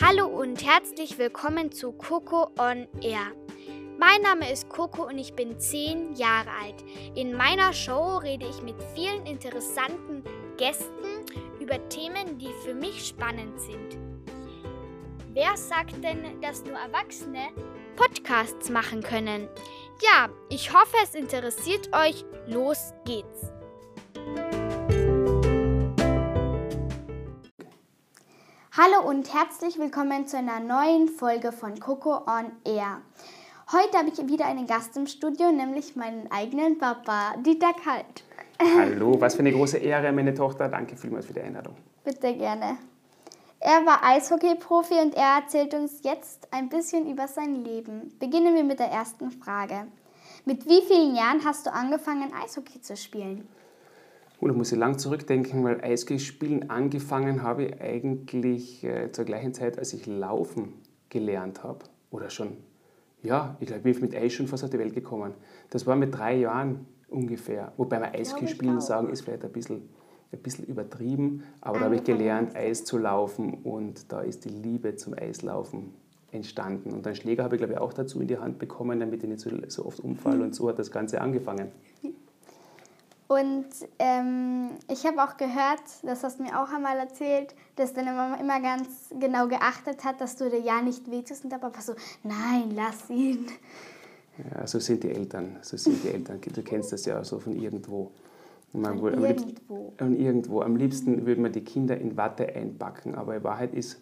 [0.00, 3.32] Hallo und herzlich willkommen zu Coco on Air.
[3.98, 6.84] Mein Name ist Coco und ich bin 10 Jahre alt.
[7.16, 10.22] In meiner Show rede ich mit vielen interessanten
[10.56, 11.24] Gästen
[11.58, 13.98] über Themen, die für mich spannend sind.
[15.32, 17.48] Wer sagt denn, dass nur Erwachsene
[17.96, 19.48] Podcasts machen können?
[20.00, 22.24] Ja, ich hoffe, es interessiert euch.
[22.46, 23.52] Los geht's.
[28.80, 32.98] Hallo und herzlich willkommen zu einer neuen Folge von Coco on Air.
[33.72, 38.22] Heute habe ich wieder einen Gast im Studio, nämlich meinen eigenen Papa, Dieter Kalt.
[38.62, 40.68] Hallo, was für eine große Ehre, meine Tochter.
[40.68, 41.74] Danke vielmals für die Einladung.
[42.04, 42.76] Bitte gerne.
[43.58, 48.16] Er war Eishockey-Profi und er erzählt uns jetzt ein bisschen über sein Leben.
[48.20, 49.88] Beginnen wir mit der ersten Frage.
[50.44, 53.48] Mit wie vielen Jahren hast du angefangen, Eishockey zu spielen?
[54.40, 59.24] Oh, da muss ich lang zurückdenken, weil Eishockey spielen angefangen habe ich eigentlich äh, zur
[59.24, 60.74] gleichen Zeit, als ich laufen
[61.08, 61.80] gelernt habe.
[62.10, 62.56] Oder schon,
[63.22, 65.34] ja, ich glaube, ich bin mit Eis schon fast auf die Welt gekommen.
[65.70, 67.72] Das war mit drei Jahren ungefähr.
[67.76, 69.88] Wobei man Eishockey spielen sagen, ist vielleicht ein bisschen,
[70.30, 71.42] ein bisschen übertrieben.
[71.60, 75.94] Aber da habe ich gelernt, Eis zu laufen und da ist die Liebe zum Eislaufen
[76.30, 76.92] entstanden.
[76.92, 79.28] Und einen Schläger habe ich, glaube ich, auch dazu in die Hand bekommen, damit ich
[79.28, 80.36] nicht so, so oft umfalle.
[80.36, 80.42] Mhm.
[80.44, 81.72] Und so hat das Ganze angefangen.
[83.28, 83.66] Und
[83.98, 88.36] ähm, ich habe auch gehört, das hast du mir auch einmal erzählt, dass deine Mama
[88.36, 91.44] immer ganz genau geachtet hat, dass du dir ja nicht wehtust.
[91.44, 93.46] Und der Papa so, nein, lass ihn.
[94.38, 95.58] Ja, so sind die Eltern.
[95.60, 96.40] So sind die Eltern.
[96.40, 98.12] Du kennst das ja so von irgendwo.
[98.72, 99.92] Man von irgendwo.
[99.98, 100.62] Am, irgendwo.
[100.62, 103.14] Am liebsten würde man die Kinder in Watte einpacken.
[103.14, 104.00] Aber in Wahrheit ist,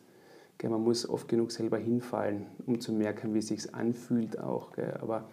[0.58, 4.70] gell, man muss oft genug selber hinfallen, um zu merken, wie es sich anfühlt auch.
[4.70, 4.96] Gell.
[5.02, 5.24] Aber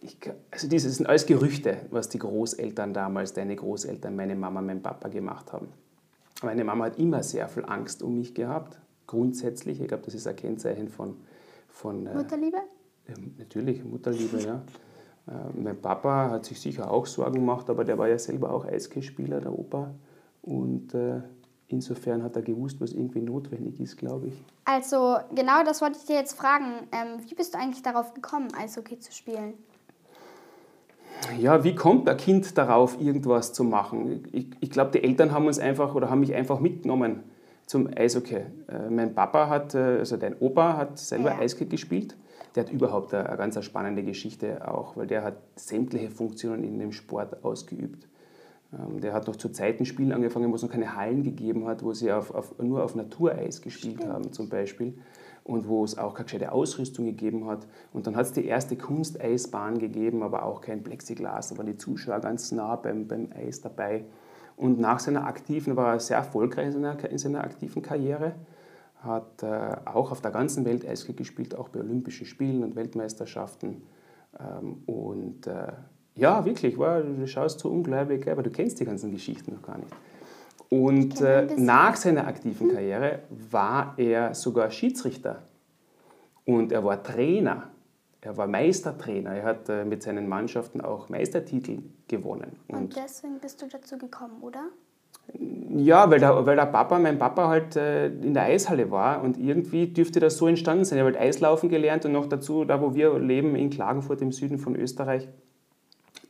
[0.00, 0.18] ich,
[0.50, 5.08] also das sind alles Gerüchte, was die Großeltern damals, deine Großeltern, meine Mama, mein Papa
[5.08, 5.68] gemacht haben.
[6.42, 9.80] Meine Mama hat immer sehr viel Angst um mich gehabt, grundsätzlich.
[9.80, 11.16] Ich glaube, das ist ein Kennzeichen von...
[11.68, 12.58] von äh, Mutterliebe?
[13.06, 14.62] Äh, natürlich, Mutterliebe, ja.
[15.28, 18.64] Äh, mein Papa hat sich sicher auch Sorgen gemacht, aber der war ja selber auch
[18.64, 19.90] Eishockeyspieler, der Opa.
[20.40, 21.20] Und äh,
[21.66, 24.42] insofern hat er gewusst, was irgendwie notwendig ist, glaube ich.
[24.64, 26.88] Also genau das wollte ich dir jetzt fragen.
[26.92, 29.52] Ähm, wie bist du eigentlich darauf gekommen, Eishockey zu spielen?
[31.38, 34.24] Ja, wie kommt ein Kind darauf, irgendwas zu machen?
[34.32, 37.22] Ich, ich glaube, die Eltern haben uns einfach oder haben mich einfach mitgenommen
[37.66, 38.36] zum Eishockey.
[38.68, 41.38] Äh, mein Papa hat, äh, also dein Opa hat selber ja.
[41.38, 42.16] Eishockey gespielt.
[42.54, 46.78] Der hat überhaupt eine, eine ganz spannende Geschichte auch, weil der hat sämtliche Funktionen in
[46.78, 48.08] dem Sport ausgeübt.
[48.72, 51.82] Ähm, der hat noch zu Zeiten Spielen angefangen, wo es noch keine Hallen gegeben hat,
[51.82, 54.12] wo sie auf, auf, nur auf Natureis gespielt Stimmt.
[54.12, 54.94] haben zum Beispiel
[55.48, 57.66] und wo es auch keine gescheite Ausrüstung gegeben hat.
[57.94, 61.48] Und dann hat es die erste Kunsteisbahn gegeben, aber auch kein Plexiglas.
[61.48, 64.04] Da waren die Zuschauer ganz nah beim, beim Eis dabei.
[64.56, 68.34] Und nach seiner aktiven, war er sehr erfolgreich in seiner, in seiner aktiven Karriere,
[68.96, 73.82] hat äh, auch auf der ganzen Welt Eishockey gespielt, auch bei Olympischen Spielen und Weltmeisterschaften.
[74.38, 75.72] Ähm, und äh,
[76.14, 79.78] ja, wirklich, wow, du schaust so ungläubig, aber du kennst die ganzen Geschichten noch gar
[79.78, 79.94] nicht.
[80.70, 85.42] Und äh, nach seiner aktiven Karriere war er sogar Schiedsrichter
[86.44, 87.70] und er war Trainer.
[88.20, 89.30] Er war Meistertrainer.
[89.30, 92.58] Er hat äh, mit seinen Mannschaften auch Meistertitel gewonnen.
[92.68, 94.64] Und, und, deswegen bist du dazu gekommen, oder?
[95.70, 99.38] Ja, weil der, weil der Papa, mein Papa halt äh, in der Eishalle war und
[99.38, 100.98] irgendwie dürfte das so entstanden sein.
[100.98, 104.58] Er hat Eislaufen gelernt und noch dazu, da wo wir leben, in Klagenfurt im Süden
[104.58, 105.28] von Österreich,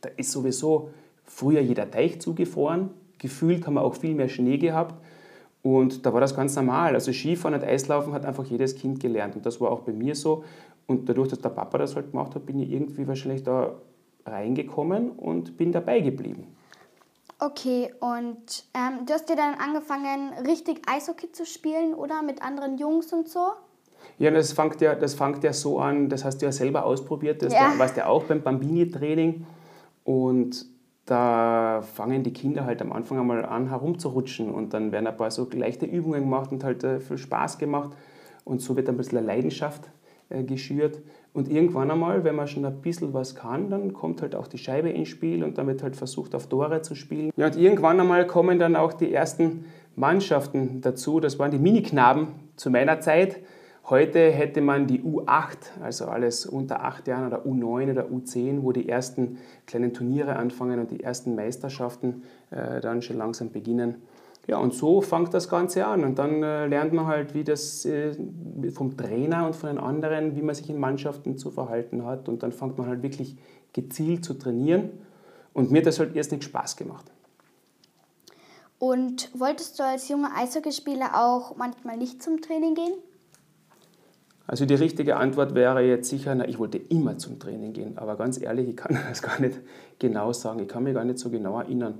[0.01, 0.91] da ist sowieso
[1.25, 4.95] früher jeder Teich zugefroren gefühlt haben wir auch viel mehr Schnee gehabt.
[5.61, 6.95] Und da war das ganz normal.
[6.95, 9.35] Also Skifahren und Eislaufen hat einfach jedes Kind gelernt.
[9.35, 10.43] Und das war auch bei mir so.
[10.87, 13.75] Und dadurch, dass der Papa das halt gemacht hat, bin ich irgendwie wahrscheinlich da
[14.25, 16.47] reingekommen und bin dabei geblieben.
[17.41, 22.21] Okay, und ähm, du hast dir dann angefangen, richtig Eishockey zu spielen, oder?
[22.21, 23.51] Mit anderen Jungs und so?
[24.17, 27.41] Ja, das fängt ja, das fängt ja so an, das hast du ja selber ausprobiert,
[27.41, 27.73] das ja.
[27.77, 29.45] warst ja auch beim Bambini-Training.
[30.03, 30.65] Und
[31.09, 35.31] da fangen die Kinder halt am Anfang einmal an herumzurutschen und dann werden ein paar
[35.31, 37.91] so leichte Übungen gemacht und halt äh, viel Spaß gemacht
[38.45, 39.89] und so wird ein bisschen eine Leidenschaft
[40.29, 41.01] äh, geschürt.
[41.33, 44.57] Und irgendwann einmal, wenn man schon ein bisschen was kann, dann kommt halt auch die
[44.57, 47.31] Scheibe ins Spiel und dann wird halt versucht, auf Tore zu spielen.
[47.35, 49.65] Ja, und irgendwann einmal kommen dann auch die ersten
[49.95, 51.19] Mannschaften dazu.
[51.19, 53.39] Das waren die Miniknaben zu meiner Zeit.
[53.89, 58.71] Heute hätte man die U8, also alles unter 8 Jahren oder U9 oder U10, wo
[58.71, 62.21] die ersten kleinen Turniere anfangen und die ersten Meisterschaften
[62.51, 63.95] äh, dann schon langsam beginnen.
[64.45, 66.03] Ja, und so fängt das Ganze an.
[66.03, 68.13] Und dann äh, lernt man halt, wie das äh,
[68.71, 72.29] vom Trainer und von den anderen, wie man sich in Mannschaften zu verhalten hat.
[72.29, 73.37] Und dann fängt man halt wirklich
[73.73, 74.91] gezielt zu trainieren.
[75.53, 77.11] Und mir hat das halt erst nicht Spaß gemacht.
[78.77, 82.93] Und wolltest du als junger Eishockeyspieler auch manchmal nicht zum Training gehen?
[84.49, 87.99] Also die richtige Antwort wäre jetzt sicher, na, ich wollte immer zum Training gehen.
[87.99, 89.59] Aber ganz ehrlich, ich kann das gar nicht
[89.99, 90.59] genau sagen.
[90.61, 91.99] Ich kann mich gar nicht so genau erinnern.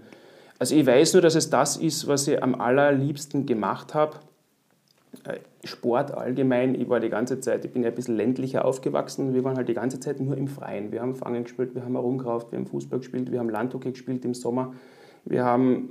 [0.57, 4.17] Also ich weiß nur, dass es das ist, was ich am allerliebsten gemacht habe.
[5.25, 6.73] Äh, Sport allgemein.
[6.73, 9.35] Ich war die ganze Zeit, ich bin ja ein bisschen ländlicher aufgewachsen.
[9.35, 10.91] Wir waren halt die ganze Zeit nur im Freien.
[10.91, 14.25] Wir haben Fangen gespielt, wir haben herumgerauft, wir haben Fußball gespielt, wir haben Landhockey gespielt
[14.25, 14.73] im Sommer.
[15.23, 15.89] Wir haben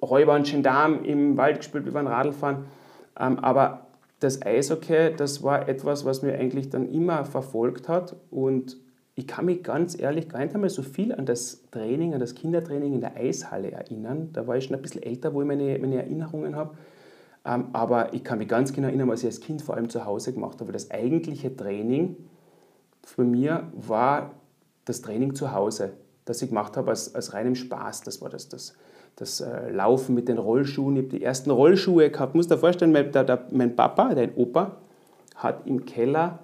[0.00, 2.66] Räuber und Gendarm im Wald gespielt, wir waren Radlfahren.
[3.18, 3.83] Ähm, aber
[4.24, 8.16] das Eishockey, das war etwas, was mir eigentlich dann immer verfolgt hat.
[8.30, 8.78] Und
[9.14, 12.34] ich kann mich ganz ehrlich gar nicht einmal so viel an das Training, an das
[12.34, 14.30] Kindertraining in der Eishalle erinnern.
[14.32, 16.76] Da war ich schon ein bisschen älter, wo ich meine, meine Erinnerungen habe.
[17.44, 20.04] Ähm, aber ich kann mich ganz genau erinnern, was ich als Kind vor allem zu
[20.04, 20.72] Hause gemacht habe.
[20.72, 22.16] Das eigentliche Training
[23.04, 24.32] für mir war
[24.86, 25.92] das Training zu Hause,
[26.24, 28.00] das ich gemacht habe als, als reinem Spaß.
[28.00, 28.74] Das war das, das,
[29.16, 30.96] das äh, Laufen mit den Rollschuhen.
[30.96, 32.34] Ich habe die ersten Rollschuhe gehabt.
[32.34, 34.76] Muss dir vorstellen, mein, der, der, mein Papa, dein Opa,
[35.36, 36.40] hat im Keller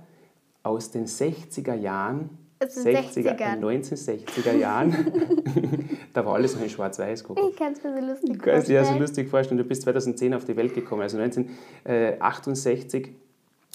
[0.62, 2.30] aus den 60er Jahren,
[2.62, 3.58] 60er, 60er.
[3.58, 4.94] 1960er Jahren,
[6.12, 7.24] da war alles noch in schwarz-weiß.
[7.48, 8.60] Ich kann es mir so lustig vorstellen.
[8.60, 9.58] Ich kann es so lustig vorstellen.
[9.58, 11.00] Du bist 2010 auf die Welt gekommen.
[11.02, 13.14] Also 1968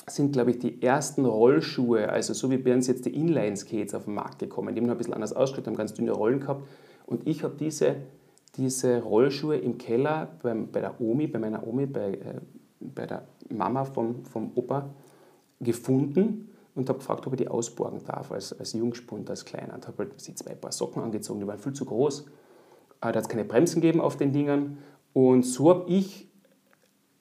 [0.07, 4.05] sind, glaube ich, die ersten Rollschuhe, also so wie bei uns jetzt die Inline-Skates auf
[4.05, 4.75] den Markt gekommen.
[4.75, 6.67] Die haben noch ein bisschen anders ausgeschaut, haben ganz dünne Rollen gehabt.
[7.07, 7.95] Und ich habe diese
[8.57, 12.41] diese Rollschuhe im Keller beim, bei der Omi, bei meiner Omi, bei, äh,
[12.79, 14.89] bei der Mama vom, vom Opa
[15.59, 19.73] gefunden und habe gefragt, ob ich die ausborgen darf als, als Jungspund, als Kleiner.
[19.73, 22.25] Und habe halt zwei Paar Socken angezogen, die waren viel zu groß.
[23.01, 24.77] Da hat es keine Bremsen gegeben auf den Dingern.
[25.13, 26.29] Und so habe ich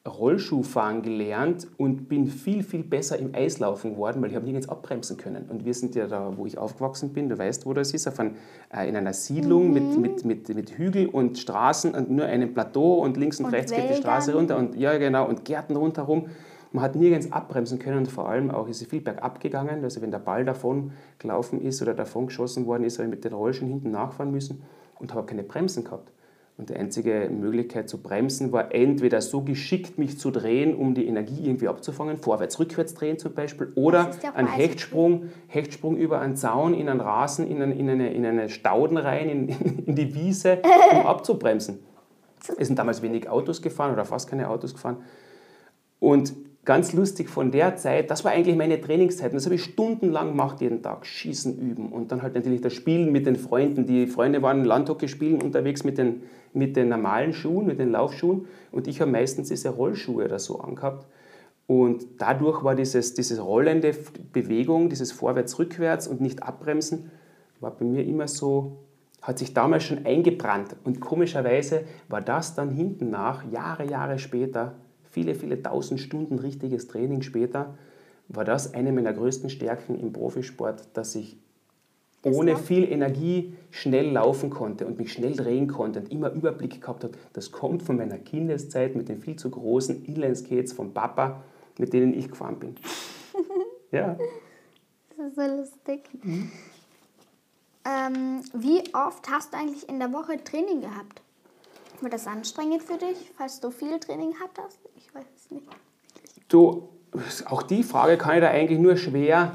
[0.06, 5.16] Rollschuhfahren gelernt und bin viel, viel besser im Eislaufen geworden, weil ich habe nirgends abbremsen
[5.16, 5.46] können.
[5.48, 8.20] Und wir sind ja da, wo ich aufgewachsen bin, du weißt, wo das ist, auf
[8.20, 8.36] ein,
[8.70, 9.72] äh, in einer Siedlung mhm.
[9.72, 13.54] mit, mit, mit, mit Hügel und Straßen und nur einem Plateau und links und, und
[13.54, 13.88] rechts Wäldern.
[13.88, 16.26] geht die Straße runter und ja genau und Gärten rundherum.
[16.72, 19.84] Man hat nirgends abbremsen können und vor allem auch ist es viel bergab gegangen.
[19.84, 23.24] Also wenn der Ball davon gelaufen ist oder davon geschossen worden ist, habe ich mit
[23.24, 24.62] den Rollschuhen hinten nachfahren müssen
[24.98, 26.12] und habe keine Bremsen gehabt.
[26.56, 31.06] Und die einzige Möglichkeit zu bremsen war entweder so geschickt mich zu drehen, um die
[31.06, 36.74] Energie irgendwie abzufangen, vorwärts, rückwärts drehen zum Beispiel, oder ein Hechtsprung, Hechtsprung über einen Zaun,
[36.74, 39.48] in einen Rasen, in, eine, in, eine, in eine Stauden rein, in,
[39.84, 40.62] in die Wiese,
[40.92, 41.80] um abzubremsen.
[42.56, 44.98] Es sind damals wenig Autos gefahren oder fast keine Autos gefahren.
[45.98, 46.34] Und
[46.64, 49.34] ganz lustig von der Zeit, das war eigentlich meine Trainingszeit.
[49.34, 51.06] das habe ich stundenlang gemacht, jeden Tag.
[51.06, 53.86] Schießen üben und dann halt natürlich das Spielen mit den Freunden.
[53.86, 56.22] Die Freunde waren Landhockey spielen unterwegs mit den,
[56.52, 58.46] mit den normalen Schuhen, mit den Laufschuhen.
[58.72, 61.06] Und ich habe meistens diese Rollschuhe oder so angehabt.
[61.66, 63.94] Und dadurch war dieses, diese rollende
[64.32, 67.10] Bewegung, dieses Vorwärts-Rückwärts und nicht abbremsen,
[67.60, 68.84] war bei mir immer so,
[69.22, 70.76] hat sich damals schon eingebrannt.
[70.84, 74.74] Und komischerweise war das dann hinten nach, Jahre, Jahre später,
[75.14, 77.78] viele, viele tausend Stunden richtiges Training später,
[78.28, 81.38] war das eine meiner größten Stärken im Profisport, dass ich
[82.22, 86.80] das ohne viel Energie schnell laufen konnte und mich schnell drehen konnte und immer Überblick
[86.80, 87.14] gehabt habe.
[87.32, 91.44] Das kommt von meiner Kindeszeit mit den viel zu großen Inline-Skates vom Papa,
[91.78, 92.74] mit denen ich gefahren bin.
[93.92, 94.16] ja.
[95.16, 96.08] Das ist so lustig.
[96.24, 96.50] Mhm.
[97.84, 101.20] Ähm, wie oft hast du eigentlich in der Woche Training gehabt?
[102.04, 104.78] War das anstrengend für dich, falls du viel Training hattest?
[104.94, 105.66] Ich weiß es nicht.
[106.48, 106.90] Du,
[107.46, 109.54] auch die Frage kann ich da eigentlich nur schwer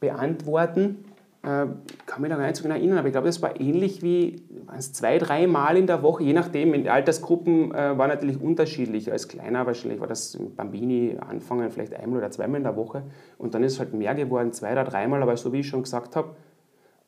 [0.00, 1.04] beantworten.
[1.44, 1.66] Äh,
[2.06, 4.42] kann mich da gar nicht so genau erinnern, aber ich glaube, das war ähnlich wie
[4.80, 6.74] zwei, drei Mal in der Woche, je nachdem.
[6.74, 9.12] In Altersgruppen äh, war natürlich unterschiedlich.
[9.12, 13.04] Als Kleiner wahrscheinlich war das Bambini anfangen, vielleicht einmal oder zweimal in der Woche.
[13.38, 15.22] Und dann ist es halt mehr geworden, zwei oder dreimal.
[15.22, 16.34] Aber so wie ich schon gesagt habe,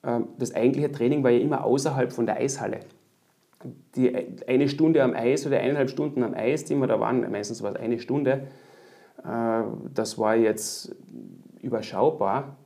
[0.05, 2.79] äh, das eigentliche Training war ja immer außerhalb von der Eishalle
[3.95, 4.15] die
[4.47, 7.71] eine Stunde am Eis oder eineinhalb Stunden am Eis, die wir da waren, meistens war
[7.73, 8.47] es eine Stunde,
[9.25, 9.63] äh,
[9.95, 10.95] das war jetzt
[11.63, 12.57] überschaubar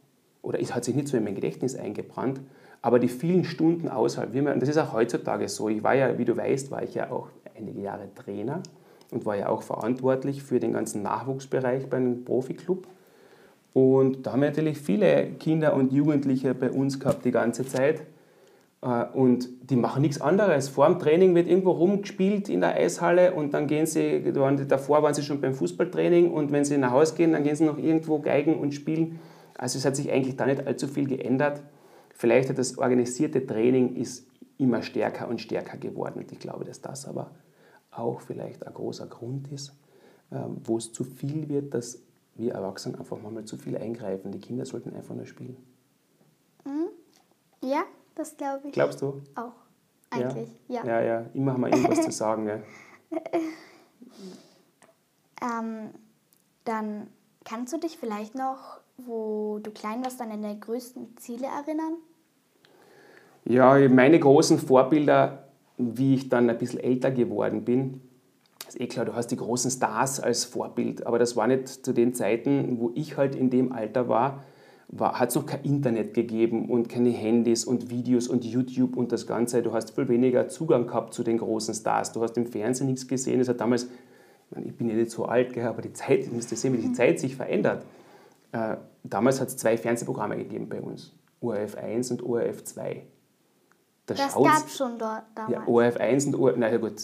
[0.42, 2.40] oder es hat sich nicht so in mein Gedächtnis eingebrannt,
[2.82, 6.36] aber die vielen Stunden außerhalb, das ist auch heutzutage so, ich war ja, wie du
[6.36, 8.62] weißt, war ich ja auch einige Jahre Trainer
[9.10, 12.86] und war ja auch verantwortlich für den ganzen Nachwuchsbereich beim Profiklub.
[13.72, 18.02] Und da haben wir natürlich viele Kinder und Jugendliche bei uns gehabt die ganze Zeit.
[18.82, 20.68] Äh, und die machen nichts anderes.
[20.68, 25.14] Vor dem Training wird irgendwo rumgespielt in der Eishalle und dann gehen sie, davor waren
[25.14, 28.20] sie schon beim Fußballtraining und wenn sie nach Hause gehen, dann gehen sie noch irgendwo
[28.20, 29.20] geigen und spielen.
[29.56, 31.62] Also es hat sich eigentlich da nicht allzu viel geändert.
[32.14, 34.26] Vielleicht hat das organisierte Training ist
[34.58, 37.30] immer stärker und stärker geworden und ich glaube, dass das aber
[37.90, 39.74] auch vielleicht ein großer Grund ist,
[40.30, 42.02] ähm, wo es zu viel wird, dass
[42.36, 44.32] wir Erwachsenen einfach mal zu viel eingreifen.
[44.32, 45.56] Die Kinder sollten einfach nur spielen.
[46.64, 46.88] Mhm.
[47.62, 47.84] Ja,
[48.14, 48.72] das glaube ich.
[48.72, 49.22] Glaubst du?
[49.34, 49.52] Auch.
[50.10, 50.84] Eigentlich, ja.
[50.84, 51.26] Ja, ja, ja.
[51.34, 52.48] immer haben wir irgendwas zu sagen.
[52.48, 52.60] Ja.
[55.60, 55.90] ähm,
[56.64, 57.06] dann
[57.44, 61.94] Kannst du dich vielleicht noch, wo du klein warst, an deine größten Ziele erinnern?
[63.44, 65.48] Ja, meine großen Vorbilder,
[65.78, 68.02] wie ich dann ein bisschen älter geworden bin,
[68.68, 71.92] ist eh klar, du hast die großen Stars als Vorbild, aber das war nicht zu
[71.92, 74.44] den Zeiten, wo ich halt in dem Alter war,
[74.98, 79.26] hat es noch kein Internet gegeben und keine Handys und Videos und YouTube und das
[79.26, 79.62] Ganze.
[79.62, 82.12] Du hast viel weniger Zugang gehabt zu den großen Stars.
[82.12, 83.40] Du hast im Fernsehen nichts gesehen.
[83.40, 83.88] Es hat damals,
[84.64, 87.20] ich bin ja nicht so alt, aber die Zeit, ihr müsst sehen, wie die Zeit
[87.20, 87.84] sich verändert.
[88.52, 93.02] Äh, damals hat es zwei Fernsehprogramme gegeben bei uns, ORF 1 und ORF 2.
[94.06, 95.52] Da das gab es schon dort damals.
[95.52, 97.00] Ja, ORF 1 und ORF, naja gut,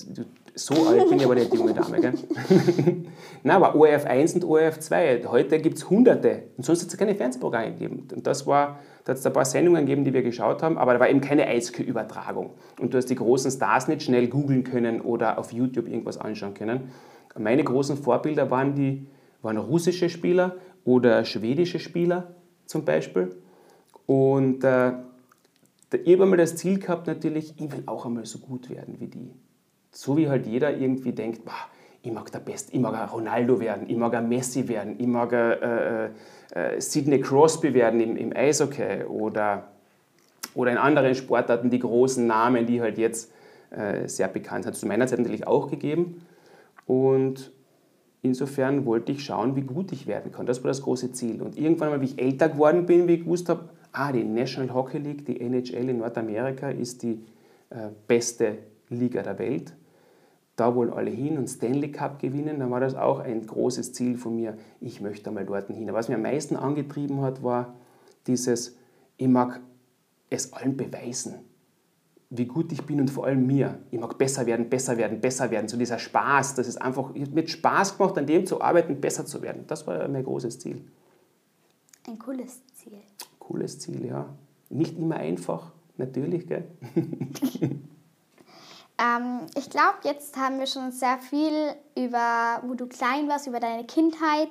[0.59, 2.15] so alt bin ich aber nicht, die junge Dame, gell?
[3.43, 6.97] Nein, aber ORF 1 und ORF 2, heute gibt es hunderte und sonst hat es
[6.97, 8.09] keine Fernsehprogramme gegeben.
[8.11, 10.95] Und das war, da hat es ein paar Sendungen gegeben, die wir geschaut haben, aber
[10.95, 12.55] da war eben keine Eiskö-Übertragung.
[12.81, 16.55] Und du hast die großen Stars nicht schnell googeln können oder auf YouTube irgendwas anschauen
[16.55, 16.91] können.
[17.39, 19.07] Meine großen Vorbilder waren, die,
[19.43, 22.35] waren russische Spieler oder schwedische Spieler
[22.65, 23.37] zum Beispiel.
[24.07, 24.93] Und äh,
[26.03, 29.09] ich habe einmal das Ziel gehabt, natürlich, ich will auch einmal so gut werden wie
[29.09, 29.35] die.
[29.97, 31.55] So wie halt jeder irgendwie denkt, boah,
[32.03, 35.07] ich mag der Beste, ich mag ein Ronaldo werden, ich mag ein Messi werden, ich
[35.07, 39.69] mag ein äh, äh, Sidney Crosby werden im, im Eishockey oder,
[40.55, 43.33] oder in anderen Sportarten die großen Namen, die halt jetzt
[43.71, 44.76] äh, sehr bekannt sind.
[44.76, 46.26] Zu meiner Zeit natürlich auch gegeben.
[46.85, 47.50] Und
[48.21, 50.45] insofern wollte ich schauen, wie gut ich werden kann.
[50.45, 51.41] Das war das große Ziel.
[51.41, 54.75] Und irgendwann mal, wie ich älter geworden bin, wie ich gewusst habe, ah, die National
[54.75, 57.25] Hockey League, die NHL in Nordamerika ist die
[57.71, 58.59] äh, beste
[58.91, 59.73] Liga der Welt.
[60.57, 64.17] Da wollen alle hin und Stanley Cup gewinnen, dann war das auch ein großes Ziel
[64.17, 64.57] von mir.
[64.81, 65.93] Ich möchte einmal dort hin.
[65.93, 67.75] Was mir am meisten angetrieben hat, war
[68.27, 68.77] dieses,
[69.19, 69.61] ich mag
[70.31, 71.35] es allen beweisen,
[72.31, 73.79] wie gut ich bin und vor allem mir.
[73.91, 75.69] Ich mag besser werden, besser werden, besser werden.
[75.69, 79.43] So dieser Spaß, das ist einfach, mit Spaß gemacht, an dem zu arbeiten, besser zu
[79.43, 79.65] werden.
[79.67, 80.83] Das war mein großes Ziel.
[82.09, 82.93] Ein cooles Ziel
[83.47, 84.29] cooles Ziel, ja.
[84.69, 86.65] Nicht immer einfach, natürlich, gell?
[88.99, 93.61] ähm, ich glaube, jetzt haben wir schon sehr viel über, wo du klein warst, über
[93.61, 94.50] deine Kindheit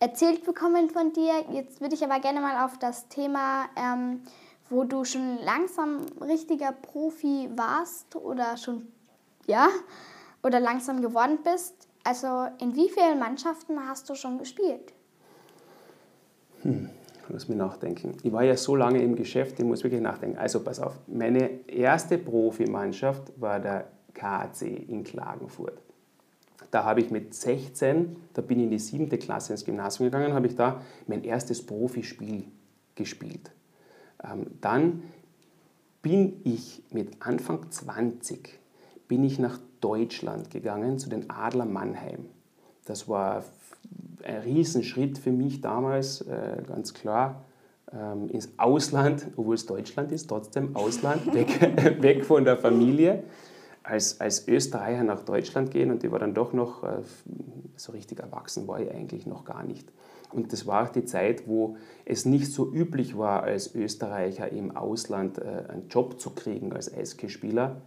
[0.00, 1.44] erzählt bekommen von dir.
[1.50, 4.22] Jetzt würde ich aber gerne mal auf das Thema, ähm,
[4.70, 8.86] wo du schon langsam richtiger Profi warst oder schon,
[9.46, 9.68] ja,
[10.42, 11.74] oder langsam geworden bist.
[12.04, 14.92] Also in wie vielen Mannschaften hast du schon gespielt?
[16.62, 16.90] Hm.
[17.28, 18.16] Lass mich nachdenken.
[18.22, 20.38] Ich war ja so lange im Geschäft, ich muss wirklich nachdenken.
[20.38, 25.78] Also pass auf, meine erste Profimannschaft war der KAC in Klagenfurt.
[26.70, 30.34] Da habe ich mit 16, da bin ich in die siebte Klasse ins Gymnasium gegangen,
[30.34, 32.44] habe ich da mein erstes Profispiel
[32.94, 33.52] gespielt.
[34.22, 35.02] Ähm, dann
[36.02, 38.58] bin ich mit Anfang 20
[39.08, 42.26] bin ich nach Deutschland gegangen zu den Adler Mannheim.
[42.84, 43.42] Das war
[44.24, 47.44] ein Riesenschritt für mich damals, äh, ganz klar,
[47.92, 53.24] ähm, ins Ausland, obwohl es Deutschland ist, trotzdem Ausland, weg, weg von der Familie,
[53.82, 57.02] als, als Österreicher nach Deutschland gehen und ich war dann doch noch, äh,
[57.76, 59.92] so richtig erwachsen war ich eigentlich noch gar nicht.
[60.32, 64.76] Und das war auch die Zeit, wo es nicht so üblich war, als Österreicher im
[64.76, 67.82] Ausland äh, einen Job zu kriegen als Eishockeyspieler.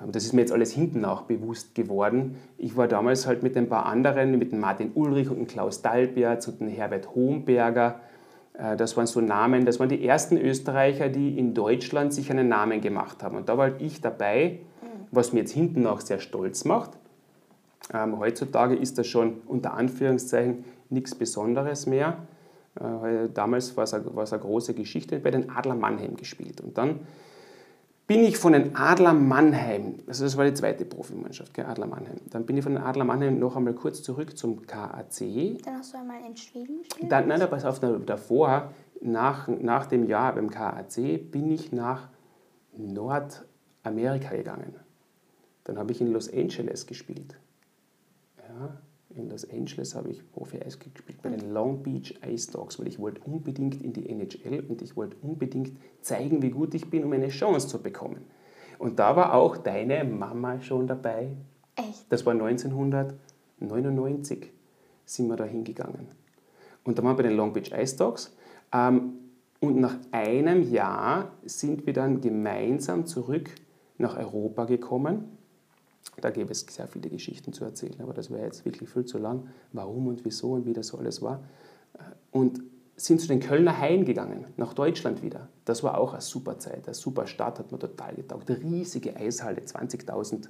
[0.00, 2.36] Ähm, das ist mir jetzt alles hinten nach bewusst geworden.
[2.58, 5.82] Ich war damals halt mit ein paar anderen, mit dem Martin Ulrich und dem Klaus
[5.82, 8.00] Dalberts und dem Herbert Homberger.
[8.54, 12.48] Äh, das waren so Namen, das waren die ersten Österreicher, die in Deutschland sich einen
[12.48, 13.36] Namen gemacht haben.
[13.36, 14.60] Und da war halt ich dabei,
[15.10, 16.90] was mir jetzt hinten nach sehr stolz macht.
[17.92, 22.18] Ähm, heutzutage ist das schon unter Anführungszeichen nichts Besonderes mehr.
[22.80, 26.60] Äh, damals war es, eine, war es eine große Geschichte, bei den Adler Mannheim gespielt.
[26.60, 27.00] Und dann
[28.06, 32.20] bin ich von den Adler Mannheim, also das war die zweite Profimannschaft, gell, Adler Mannheim.
[32.30, 35.58] Dann bin ich von den Adler Mannheim noch einmal kurz zurück zum KAC.
[35.64, 37.10] Dann hast du einmal in Schweden gespielt?
[37.10, 42.08] Dann, nein, pass auf, davor, nach, nach dem Jahr beim KAC, bin ich nach
[42.76, 44.76] Nordamerika gegangen.
[45.64, 47.38] Dann habe ich in Los Angeles gespielt.
[48.36, 48.76] Ja,
[49.16, 52.98] in Los Angeles habe ich Profi-Eis gespielt bei den Long Beach Ice Dogs, weil ich
[52.98, 57.12] wollte unbedingt in die NHL und ich wollte unbedingt zeigen, wie gut ich bin, um
[57.12, 58.24] eine Chance zu bekommen.
[58.78, 61.28] Und da war auch deine Mama schon dabei.
[61.76, 62.04] Echt?
[62.10, 64.50] Das war 1999,
[65.04, 66.08] sind wir da hingegangen.
[66.84, 68.36] Und da waren wir bei den Long Beach Ice Dogs.
[68.72, 69.14] Ähm,
[69.60, 73.50] und nach einem Jahr sind wir dann gemeinsam zurück
[73.96, 75.38] nach Europa gekommen
[76.20, 79.18] da gäbe es sehr viele Geschichten zu erzählen, aber das wäre jetzt wirklich viel zu
[79.18, 81.42] lang, warum und wieso und wie das so alles war.
[81.94, 81.98] Äh,
[82.30, 82.62] und
[82.96, 85.48] sind zu den Kölner Haien gegangen, nach Deutschland wieder.
[85.64, 88.48] Das war auch eine super Zeit, eine super Stadt, hat mir total getaugt.
[88.48, 90.48] Riesige Eishalle, 20.000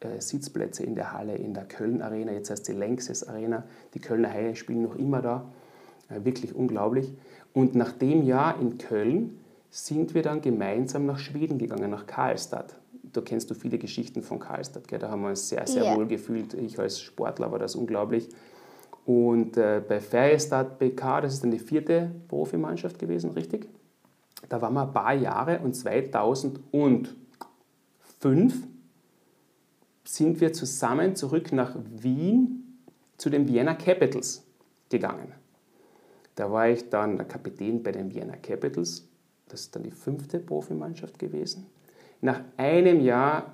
[0.00, 3.64] äh, Sitzplätze in der Halle, in der Köln Arena, jetzt heißt die Lanxess Arena.
[3.94, 5.52] Die Kölner Haie spielen noch immer da.
[6.08, 7.12] Äh, wirklich unglaublich.
[7.52, 9.38] Und nach dem Jahr in Köln
[9.70, 12.77] sind wir dann gemeinsam nach Schweden gegangen, nach Karlstad.
[13.12, 14.86] Da kennst du viele Geschichten von Karlstad.
[14.88, 14.98] Gell?
[14.98, 15.96] Da haben wir uns sehr, sehr yeah.
[15.96, 16.54] wohl gefühlt.
[16.54, 18.28] Ich als Sportler war das unglaublich.
[19.06, 23.68] Und äh, bei Färjestad BK, das ist dann die vierte Profimannschaft gewesen, richtig?
[24.48, 27.14] Da waren wir ein paar Jahre und 2005
[30.04, 32.78] sind wir zusammen zurück nach Wien
[33.16, 34.44] zu den Vienna Capitals
[34.88, 35.32] gegangen.
[36.34, 39.08] Da war ich dann der Kapitän bei den Vienna Capitals.
[39.48, 41.66] Das ist dann die fünfte Profimannschaft gewesen.
[42.20, 43.52] Nach einem Jahr,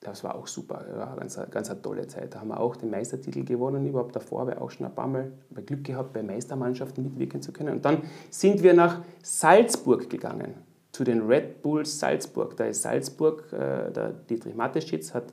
[0.00, 2.34] das war auch super, war eine ganz, ganz eine tolle Zeit.
[2.34, 3.86] Da haben wir auch den Meistertitel gewonnen.
[3.86, 5.32] Überhaupt davor ich auch schon ein paar Mal
[5.66, 7.76] Glück gehabt, bei Meistermannschaften mitwirken zu können.
[7.76, 10.54] Und dann sind wir nach Salzburg gegangen,
[10.92, 12.56] zu den Red Bulls Salzburg.
[12.56, 15.24] Da ist Salzburg, äh, der Dietrich Mateschitz hat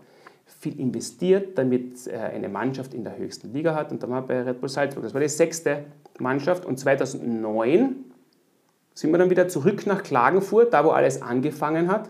[0.46, 3.92] viel investiert, damit er eine Mannschaft in der höchsten Liga hat.
[3.92, 5.04] Und dann war bei Red Bull Salzburg.
[5.04, 5.86] Das war die sechste
[6.20, 6.66] Mannschaft.
[6.66, 7.96] Und 2009
[8.94, 12.10] sind wir dann wieder zurück nach Klagenfurt, da wo alles angefangen hat.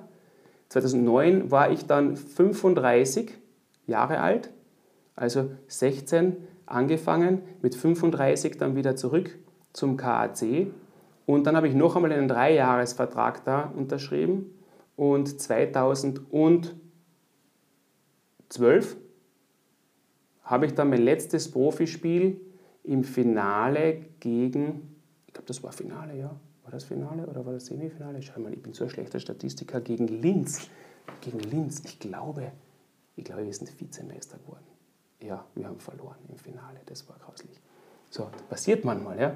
[0.70, 3.32] 2009 war ich dann 35
[3.88, 4.52] Jahre alt,
[5.16, 9.38] also 16 angefangen, mit 35 dann wieder zurück
[9.74, 10.68] zum KAC.
[11.26, 14.52] Und dann habe ich noch einmal einen Dreijahresvertrag da unterschrieben.
[14.96, 16.22] Und 2000
[18.50, 18.96] 12
[20.44, 22.40] habe ich dann mein letztes Profispiel
[22.84, 24.96] im Finale gegen,
[25.28, 26.36] ich glaube, das war Finale, ja.
[26.66, 28.22] War das Finale oder war das Semifinale?
[28.24, 30.68] Schau mal, ich bin so ein schlechter Statistiker gegen Linz.
[31.22, 32.52] Gegen Linz, ich glaube,
[33.16, 34.66] ich glaube, wir sind Vizemeister geworden.
[35.22, 37.62] Ja, wir haben verloren im Finale, das war grauslich.
[38.10, 39.36] So, passiert manchmal, ja.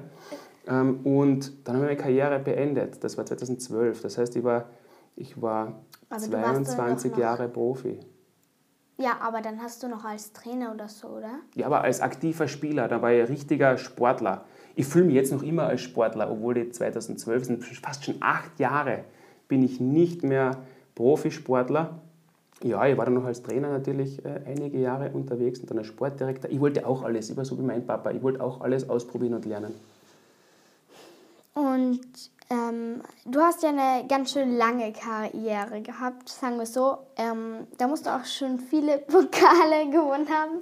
[0.66, 3.02] Ähm, und dann habe ich meine Karriere beendet.
[3.02, 4.02] Das war 2012.
[4.02, 4.68] Das heißt, ich war,
[5.14, 8.00] ich war 22 Jahre Profi.
[8.98, 11.38] Ja, aber dann hast du noch als Trainer oder so, oder?
[11.54, 14.44] Ja, aber als aktiver Spieler, da war ich ein richtiger Sportler.
[14.74, 18.58] Ich fühle mich jetzt noch immer als Sportler, obwohl die 2012 sind, fast schon acht
[18.58, 19.04] Jahre
[19.48, 20.58] bin ich nicht mehr
[20.94, 22.00] Profisportler.
[22.62, 25.86] Ja, ich war dann noch als Trainer natürlich äh, einige Jahre unterwegs und dann als
[25.86, 26.50] Sportdirektor.
[26.50, 29.34] Ich wollte auch alles, ich war so wie mein Papa, ich wollte auch alles ausprobieren
[29.34, 29.74] und lernen.
[31.54, 32.00] Und
[32.50, 36.98] ähm, du hast ja eine ganz schön lange Karriere gehabt, sagen wir so.
[37.16, 40.58] Ähm, da musst du auch schon viele Pokale gewonnen haben.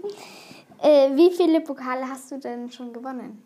[0.80, 3.42] Äh, wie viele Pokale hast du denn schon gewonnen?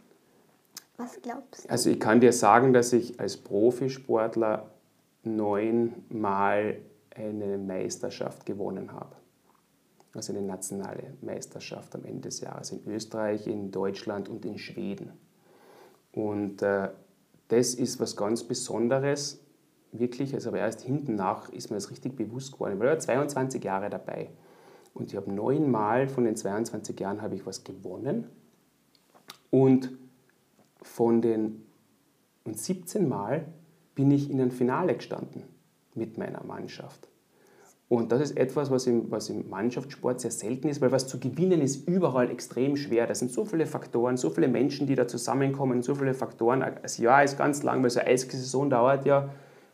[0.97, 1.71] Was glaubst du?
[1.71, 4.71] Also ich kann dir sagen, dass ich als Profisportler
[5.25, 6.79] neunmal
[7.15, 9.17] eine Meisterschaft gewonnen habe.
[10.15, 15.13] Also eine nationale Meisterschaft am Ende des Jahres in Österreich, in Deutschland und in Schweden.
[16.13, 16.91] Und äh,
[17.49, 19.41] das ist was ganz Besonderes,
[19.93, 22.75] wirklich, also aber erst hinten nach ist mir das richtig bewusst geworden.
[22.75, 24.31] Ich war 22 Jahre dabei
[24.95, 28.29] und ich habe neunmal von den 22 Jahren habe ich was gewonnen
[29.51, 29.91] und
[30.83, 31.62] von den
[32.45, 33.47] und 17 Mal
[33.95, 35.45] bin ich in einem Finale gestanden
[35.95, 37.09] mit meiner Mannschaft.
[37.88, 41.21] Und das ist etwas, was im, was im Mannschaftssport sehr selten ist, weil was zu
[41.21, 43.07] gewinnen ist überall extrem schwer.
[43.07, 46.64] Da sind so viele Faktoren, so viele Menschen, die da zusammenkommen, so viele Faktoren.
[46.81, 49.29] Das Jahr ist ganz lang, weil so eine Eissaison dauert ja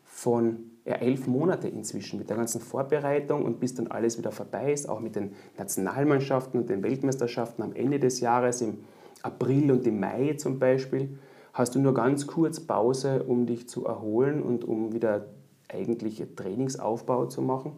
[0.04, 4.72] von ja, elf Monate inzwischen mit der ganzen Vorbereitung und bis dann alles wieder vorbei
[4.72, 8.78] ist, auch mit den Nationalmannschaften und den Weltmeisterschaften am Ende des Jahres, im
[9.22, 11.18] April und im Mai zum Beispiel,
[11.52, 15.26] hast du nur ganz kurz Pause, um dich zu erholen und um wieder
[15.68, 17.72] eigentliche Trainingsaufbau zu machen.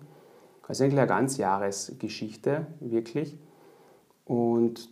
[0.69, 3.37] Also eigentlich eine Ganzjahresgeschichte, wirklich.
[4.25, 4.89] Und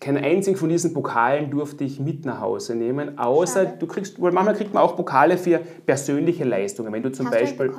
[0.00, 3.76] keinen einzigen von diesen Pokalen durfte ich mit nach Hause nehmen, außer Schade.
[3.78, 6.92] du kriegst, manchmal kriegt man auch Pokale für persönliche Leistungen.
[6.92, 7.68] Wenn du zum Hast Beispiel.
[7.68, 7.74] Du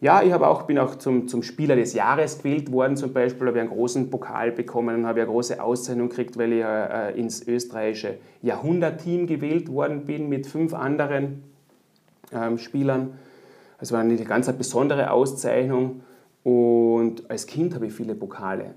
[0.00, 2.96] ja, ich habe auch, bin auch zum, zum Spieler des Jahres gewählt worden.
[2.96, 6.54] Zum Beispiel habe ich einen großen Pokal bekommen und habe eine große Auszeichnung gekriegt, weil
[6.54, 11.42] ich äh, ins österreichische Jahrhundertteam gewählt worden bin mit fünf anderen
[12.32, 13.18] ähm, Spielern.
[13.78, 16.00] Das war eine ganz besondere Auszeichnung.
[16.44, 18.74] Und als Kind habe ich viele Pokale.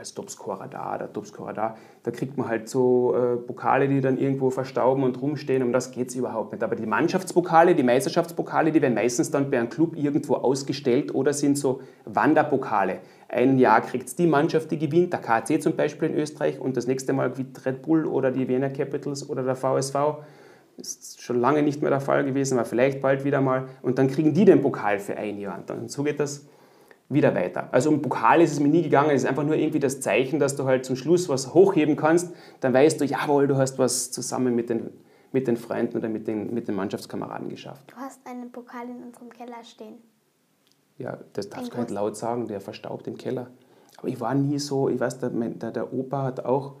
[0.00, 1.76] Als Topscorer da, der Topscorer da.
[2.04, 5.62] Da kriegt man halt so äh, Pokale, die dann irgendwo verstauben und rumstehen.
[5.62, 6.64] Um das geht es überhaupt nicht.
[6.64, 11.34] Aber die Mannschaftspokale, die Meisterschaftspokale, die werden meistens dann bei einem Club irgendwo ausgestellt oder
[11.34, 13.00] sind so Wanderpokale.
[13.28, 16.78] Ein Jahr kriegt es die Mannschaft, die gewinnt, der KC zum Beispiel in Österreich, und
[16.78, 19.96] das nächste Mal gewinnt Red Bull oder die Vienna Capitals oder der VSV.
[20.78, 23.68] Ist schon lange nicht mehr der Fall gewesen, aber vielleicht bald wieder mal.
[23.82, 25.62] Und dann kriegen die den Pokal für ein Jahr.
[25.68, 26.46] Und so geht das
[27.10, 27.68] wieder weiter.
[27.72, 30.38] Also um Pokal ist es mir nie gegangen, es ist einfach nur irgendwie das Zeichen,
[30.38, 34.12] dass du halt zum Schluss was hochheben kannst, dann weißt du, jawohl, du hast was
[34.12, 34.90] zusammen mit den,
[35.32, 37.90] mit den Freunden oder mit den, mit den Mannschaftskameraden geschafft.
[37.90, 39.98] Du hast einen Pokal in unserem Keller stehen.
[40.98, 43.48] ja, das darf ich gar nicht laut sagen, der verstaubt im Keller.
[43.98, 46.76] Aber ich war nie so, ich weiß, der, der, der Opa hat auch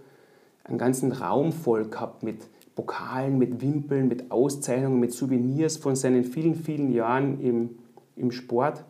[0.64, 6.22] einen ganzen Raum voll gehabt mit Pokalen, mit Wimpeln, mit Auszeichnungen, mit Souvenirs von seinen
[6.22, 7.78] vielen, vielen Jahren im,
[8.14, 8.84] im Sport.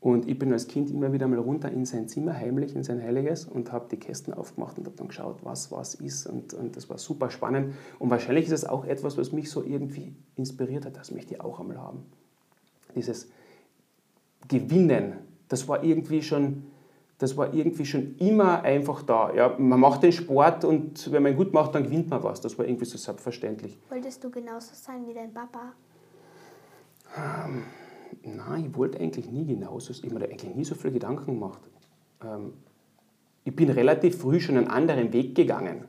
[0.00, 3.02] Und ich bin als Kind immer wieder mal runter in sein Zimmer, heimlich in sein
[3.02, 6.26] Heiliges, und habe die Kästen aufgemacht und habe dann geschaut, was was ist.
[6.26, 7.74] Und, und das war super spannend.
[7.98, 10.96] Und wahrscheinlich ist es auch etwas, was mich so irgendwie inspiriert hat.
[10.96, 12.04] Das möchte ich auch einmal haben.
[12.94, 13.28] Dieses
[14.48, 15.14] Gewinnen,
[15.48, 16.64] das war irgendwie schon,
[17.18, 19.34] das war irgendwie schon immer einfach da.
[19.34, 22.40] Ja, man macht den Sport und wenn man ihn gut macht, dann gewinnt man was.
[22.40, 23.78] Das war irgendwie so selbstverständlich.
[23.88, 25.72] Wolltest du genauso sein wie dein Papa?
[27.16, 27.62] Ähm,
[28.22, 29.92] nein, ich wollte eigentlich nie genauso.
[29.92, 31.60] Ich habe mir da eigentlich nie so viele Gedanken gemacht.
[32.24, 32.52] Ähm,
[33.44, 35.84] ich bin relativ früh schon einen anderen Weg gegangen.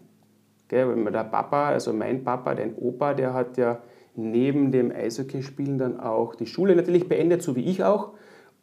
[0.67, 3.81] Gell, weil der Papa, also mein Papa, dein Opa, der hat ja
[4.15, 8.11] neben dem Eishockeyspielen dann auch die Schule natürlich beendet, so wie ich auch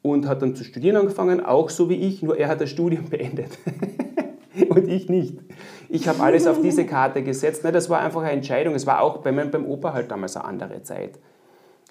[0.05, 3.09] und hat dann zu studieren angefangen, auch so wie ich, nur er hat das Studium
[3.11, 3.59] beendet
[4.69, 5.39] und ich nicht.
[5.89, 7.65] Ich habe alles auf diese Karte gesetzt.
[7.65, 8.75] Ne, das war einfach eine Entscheidung.
[8.75, 11.19] Es war auch bei meinem, beim Opa halt damals eine andere Zeit.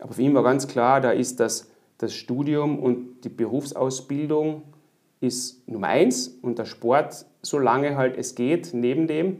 [0.03, 4.63] Aber für ihn war ganz klar, da ist das, das Studium und die Berufsausbildung
[5.21, 9.39] ist Nummer eins und der Sport, solange halt es geht, neben dem.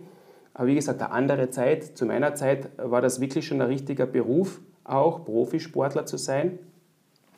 [0.53, 4.05] Aber wie gesagt, eine andere Zeit, zu meiner Zeit war das wirklich schon ein richtiger
[4.05, 6.59] Beruf, auch Profisportler zu sein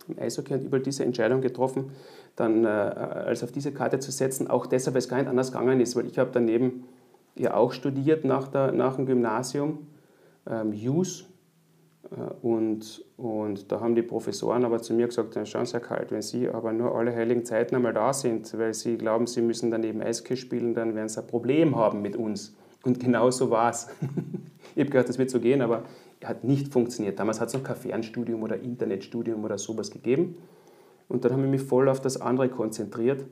[0.07, 1.93] im Eishockey und über diese Entscheidung getroffen,
[2.35, 5.51] dann äh, als auf diese Karte zu setzen, auch deshalb, weil es gar nicht anders
[5.51, 6.83] gegangen ist, weil ich habe daneben
[7.35, 9.87] ja auch studiert nach, der, nach dem Gymnasium,
[10.47, 11.25] ähm, Hughes,
[12.41, 16.11] und, und da haben die Professoren aber zu mir gesagt, dann schauen Sie, Herr Kalt,
[16.11, 19.71] wenn Sie aber nur alle heiligen Zeiten einmal da sind, weil Sie glauben, Sie müssen
[19.71, 22.55] daneben Eishockey spielen, dann werden Sie ein Problem haben mit uns.
[22.83, 23.87] Und genau so war es.
[24.75, 25.83] ich habe gehört, das wird so gehen, aber
[26.23, 27.19] hat nicht funktioniert.
[27.19, 30.37] Damals hat es noch kein Fernstudium oder Internetstudium oder sowas gegeben.
[31.07, 33.25] Und dann habe ich mich voll auf das andere konzentriert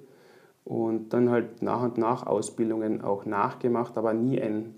[0.63, 4.75] und dann halt nach und nach Ausbildungen auch nachgemacht, aber nie ein,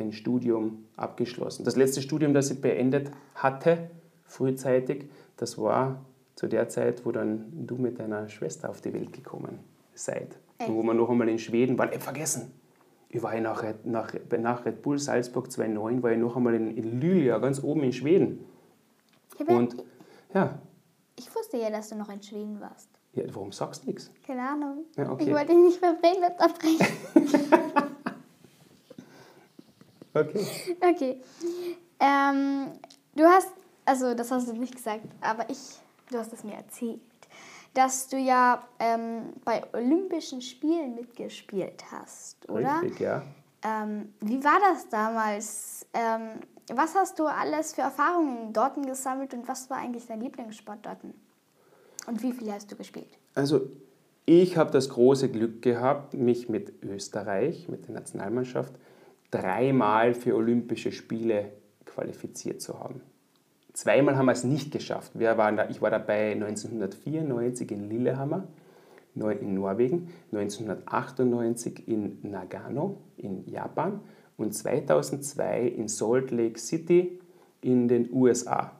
[0.00, 1.64] ein Studium abgeschlossen.
[1.64, 3.90] Das letzte Studium, das ich beendet hatte,
[4.24, 5.06] frühzeitig,
[5.36, 9.58] das war zu der Zeit, wo dann du mit deiner Schwester auf die Welt gekommen
[9.94, 10.38] seid.
[10.58, 11.90] Und wo wir noch einmal in Schweden waren.
[11.92, 12.52] Ich vergessen,
[13.08, 17.00] ich war nach, nach, nach Red Bull Salzburg 2009, war ich noch einmal in, in
[17.00, 18.44] Lylia, ganz oben in Schweden.
[19.38, 19.84] Ja, und
[20.34, 20.58] ja.
[21.16, 22.88] Ich wusste ja, dass du noch in Schweden warst.
[23.14, 24.10] Ja, warum sagst du nichts?
[24.26, 24.84] Keine Ahnung.
[24.96, 25.24] Ja, okay.
[25.24, 26.86] Ich wollte dich nicht verbrennen abbrechen.
[30.20, 30.46] okay.
[30.80, 31.20] Okay.
[32.00, 32.68] Ähm,
[33.14, 33.50] du hast,
[33.84, 35.58] also das hast du nicht gesagt, aber ich,
[36.10, 37.00] du hast es mir erzählt
[37.74, 42.82] dass du ja ähm, bei Olympischen Spielen mitgespielt hast, oder?
[42.82, 43.22] Richtig, ja.
[43.62, 45.86] Ähm, wie war das damals?
[45.92, 46.40] Ähm,
[46.74, 50.98] was hast du alles für Erfahrungen dort gesammelt und was war eigentlich dein Lieblingssport dort?
[52.06, 53.18] Und wie viel hast du gespielt?
[53.34, 53.68] Also
[54.26, 58.74] ich habe das große Glück gehabt, mich mit Österreich, mit der Nationalmannschaft,
[59.30, 61.52] dreimal für Olympische Spiele
[61.84, 63.00] qualifiziert zu haben.
[63.72, 65.12] Zweimal haben wir es nicht geschafft.
[65.18, 68.48] Waren da, ich war dabei 1994 in Lillehammer
[69.14, 74.00] in Norwegen, 1998 in Nagano in Japan
[74.36, 77.20] und 2002 in Salt Lake City
[77.60, 78.72] in den USA.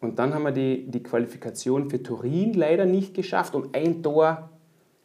[0.00, 4.50] Und dann haben wir die, die Qualifikation für Turin leider nicht geschafft und ein Tor,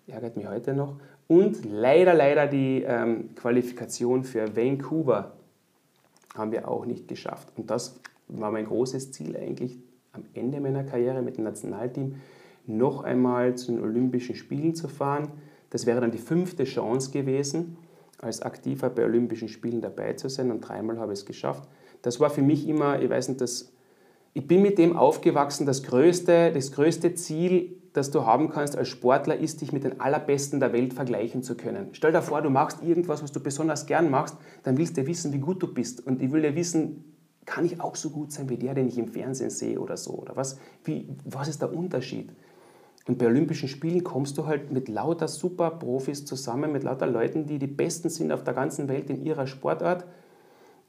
[0.07, 5.33] ärgert mich heute noch, und leider, leider die ähm, Qualifikation für Vancouver
[6.35, 7.49] haben wir auch nicht geschafft.
[7.55, 9.77] Und das war mein großes Ziel eigentlich
[10.11, 12.15] am Ende meiner Karriere mit dem Nationalteam
[12.65, 15.29] noch einmal zu den Olympischen Spielen zu fahren.
[15.69, 17.77] Das wäre dann die fünfte Chance gewesen,
[18.19, 21.67] als Aktiver bei Olympischen Spielen dabei zu sein und dreimal habe ich es geschafft.
[22.01, 23.71] Das war für mich immer, ich weiß nicht, das,
[24.33, 28.89] ich bin mit dem aufgewachsen, das größte, das größte Ziel, das du haben kannst als
[28.89, 31.89] Sportler, ist, dich mit den Allerbesten der Welt vergleichen zu können.
[31.93, 35.31] Stell dir vor, du machst irgendwas, was du besonders gern machst, dann willst du wissen,
[35.31, 36.05] wie gut du bist.
[36.05, 37.05] Und ich will dir wissen,
[37.45, 40.11] kann ich auch so gut sein wie der, den ich im Fernsehen sehe oder so?
[40.11, 42.29] Oder was, wie, was ist der Unterschied?
[43.05, 47.59] Und bei Olympischen Spielen kommst du halt mit lauter Superprofis zusammen, mit lauter Leuten, die
[47.59, 50.05] die Besten sind auf der ganzen Welt in ihrer Sportart.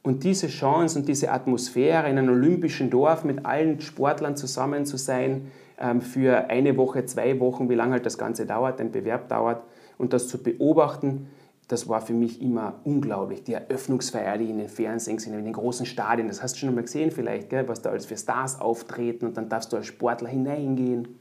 [0.01, 4.97] Und diese Chance und diese Atmosphäre in einem olympischen Dorf mit allen Sportlern zusammen zu
[4.97, 5.51] sein,
[5.99, 9.63] für eine Woche, zwei Wochen, wie lange halt das Ganze dauert, ein Bewerb dauert,
[9.97, 11.27] und das zu beobachten,
[11.67, 13.43] das war für mich immer unglaublich.
[13.43, 16.69] Die Eröffnungsfeier, die in den Fernsehen sind, in den großen Stadien, das hast du schon
[16.69, 17.67] einmal gesehen vielleicht, gell?
[17.67, 21.19] was da alles für Stars auftreten und dann darfst du als Sportler hineingehen.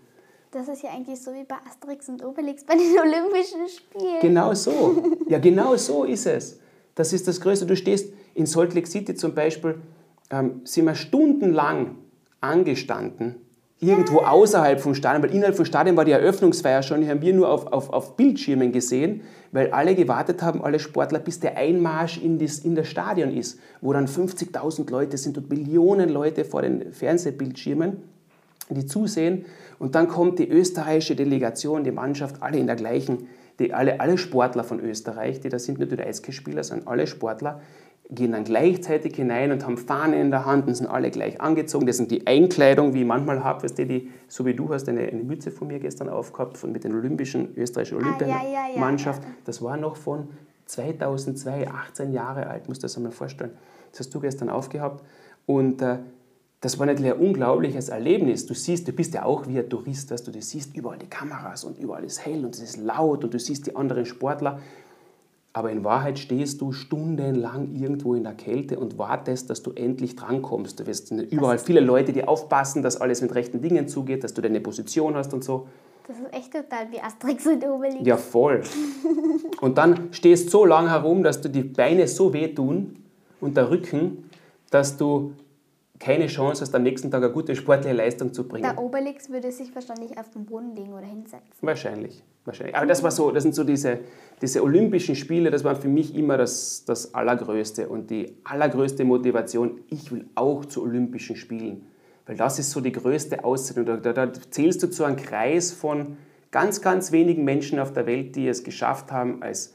[0.50, 4.20] Das ist ja eigentlich so wie bei Asterix und Obelix bei den Olympischen Spielen.
[4.20, 5.02] Genau so.
[5.28, 6.60] Ja, genau so ist es.
[6.94, 7.64] Das ist das Größte.
[7.64, 9.80] Du stehst in Salt Lake City zum Beispiel,
[10.30, 11.96] ähm, sind wir stundenlang
[12.40, 13.36] angestanden
[13.86, 17.34] irgendwo außerhalb vom Stadion, weil innerhalb vom Stadion war die Eröffnungsfeier schon, die haben wir
[17.34, 22.18] nur auf, auf, auf Bildschirmen gesehen, weil alle gewartet haben, alle Sportler, bis der Einmarsch
[22.18, 26.62] in das, in das Stadion ist, wo dann 50.000 Leute sind und Millionen Leute vor
[26.62, 27.98] den Fernsehbildschirmen,
[28.70, 29.44] die zusehen.
[29.78, 34.18] Und dann kommt die österreichische Delegation, die Mannschaft, alle in der gleichen, die, alle, alle
[34.18, 37.60] Sportler von Österreich, die da sind, nicht nur die Eishockeyspieler, sondern alle Sportler,
[38.10, 41.86] gehen dann gleichzeitig hinein und haben Fahnen in der Hand und sind alle gleich angezogen.
[41.86, 44.88] Das sind die Einkleidung, wie ich manchmal habe, weißt du, die, so wie du hast
[44.88, 49.20] eine, eine Mütze von mir gestern aufgehabt, von, mit den olympischen, österreichischen Olympiamannschaft.
[49.20, 50.28] Ah, ja, ja, ja, das war noch von
[50.66, 53.52] 2002, 18 Jahre alt, musst du das einmal vorstellen.
[53.90, 55.04] Das hast du gestern aufgehabt.
[55.46, 55.98] Und äh,
[56.60, 58.46] das war natürlich ein unglaubliches Erlebnis.
[58.46, 61.08] Du siehst, du bist ja auch wie ein Tourist, weißt du, du siehst überall die
[61.08, 64.60] Kameras und überall ist hell und es ist laut und du siehst die anderen Sportler
[65.54, 70.16] aber in Wahrheit stehst du stundenlang irgendwo in der Kälte und wartest, dass du endlich
[70.16, 70.80] drankommst.
[70.80, 74.42] Du wirst überall viele Leute, die aufpassen, dass alles mit rechten Dingen zugeht, dass du
[74.42, 75.68] deine Position hast und so.
[76.08, 78.04] Das ist echt total wie Asterix und Obelix.
[78.04, 78.62] Ja, voll.
[79.60, 82.96] Und dann stehst du so lang herum, dass du die Beine so wehtun
[83.40, 84.28] und der Rücken,
[84.70, 85.32] dass du
[85.98, 88.64] keine Chance hast, am nächsten Tag eine gute sportliche Leistung zu bringen.
[88.64, 91.48] Der Obelix würde sich wahrscheinlich auf den Boden legen oder hinsetzen.
[91.62, 92.22] Wahrscheinlich.
[92.44, 92.76] Wahrscheinlich.
[92.76, 94.00] Aber das, war so, das sind so diese,
[94.40, 99.80] diese Olympischen Spiele, das war für mich immer das, das Allergrößte und die allergrößte Motivation,
[99.88, 101.86] ich will auch zu Olympischen Spielen.
[102.26, 104.02] Weil das ist so die größte Auszeichnung.
[104.02, 106.16] Da, da, zählst du zu einem Kreis von
[106.50, 109.74] ganz, ganz wenigen Menschen auf der Welt, die es geschafft haben, als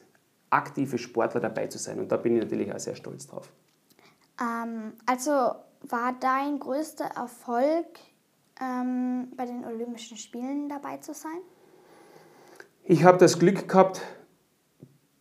[0.50, 2.00] aktive Sportler dabei zu sein.
[2.00, 3.52] Und da bin ich natürlich auch sehr stolz drauf.
[4.42, 7.86] Ähm, also war dein größter Erfolg,
[8.60, 11.40] ähm, bei den Olympischen Spielen dabei zu sein?
[12.92, 14.02] Ich habe das Glück gehabt,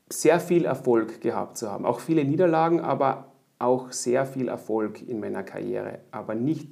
[0.08, 1.84] sehr viel Erfolg gehabt zu haben.
[1.84, 5.98] Auch viele Niederlagen, aber auch sehr viel Erfolg in meiner Karriere.
[6.10, 6.70] Aber nicht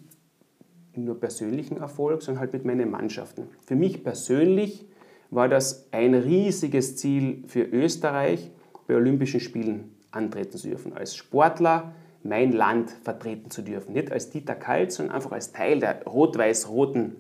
[0.95, 3.51] nur persönlichen Erfolg, sondern halt mit meinen Mannschaften.
[3.67, 4.87] Für mich persönlich
[5.29, 8.51] war das ein riesiges Ziel für Österreich,
[8.87, 10.95] bei Olympischen Spielen antreten zu dürfen.
[10.95, 13.93] Als Sportler, mein Land vertreten zu dürfen.
[13.93, 17.17] Nicht als Dieter Kalt, sondern einfach als Teil der rot-weiß-roten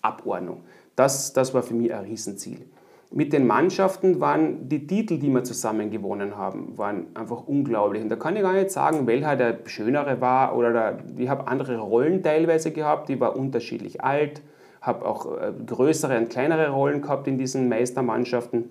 [0.00, 0.62] Abordnung.
[0.96, 2.64] Das, das war für mich ein Riesenziel.
[3.12, 8.02] Mit den Mannschaften waren die Titel, die wir zusammen gewonnen haben, waren einfach unglaublich.
[8.02, 11.48] Und da kann ich gar nicht sagen, welcher der schönere war oder der, ich habe
[11.48, 14.42] andere Rollen teilweise gehabt, die war unterschiedlich alt,
[14.80, 18.70] habe auch äh, größere und kleinere Rollen gehabt in diesen Meistermannschaften.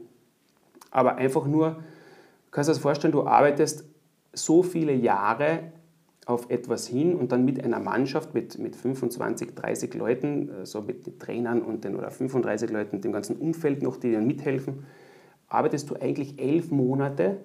[0.90, 1.76] Aber einfach nur,
[2.52, 3.84] kannst du dir das vorstellen, du arbeitest
[4.32, 5.64] so viele Jahre
[6.30, 10.82] auf etwas hin und dann mit einer Mannschaft mit, mit 25, 30 Leuten, äh, so
[10.82, 14.86] mit den Trainern und den, oder 35 Leuten, dem ganzen Umfeld noch, die dir mithelfen,
[15.48, 17.38] arbeitest du eigentlich elf Monate,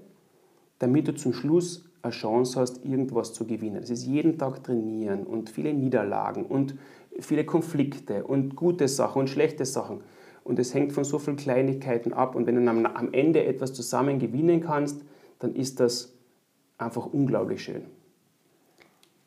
[0.81, 3.81] damit du zum Schluss eine Chance hast, irgendwas zu gewinnen.
[3.81, 6.75] Das ist jeden Tag trainieren und viele Niederlagen und
[7.21, 10.03] viele Konflikte und gute Sachen und schlechte Sachen.
[10.43, 12.35] Und es hängt von so vielen Kleinigkeiten ab.
[12.35, 15.01] Und wenn du am Ende etwas zusammen gewinnen kannst,
[15.39, 16.13] dann ist das
[16.77, 17.85] einfach unglaublich schön.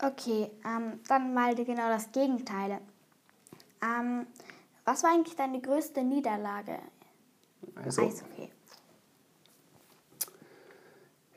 [0.01, 2.79] Okay, ähm, dann mal genau das Gegenteil.
[3.81, 4.27] Ähm,
[4.85, 6.79] was war eigentlich deine größte Niederlage?
[7.75, 8.49] Also, Eishockey.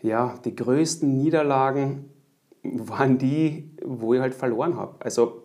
[0.03, 2.11] Ja, die größten Niederlagen
[2.63, 4.97] waren die, wo ich halt verloren habe.
[5.01, 5.45] Also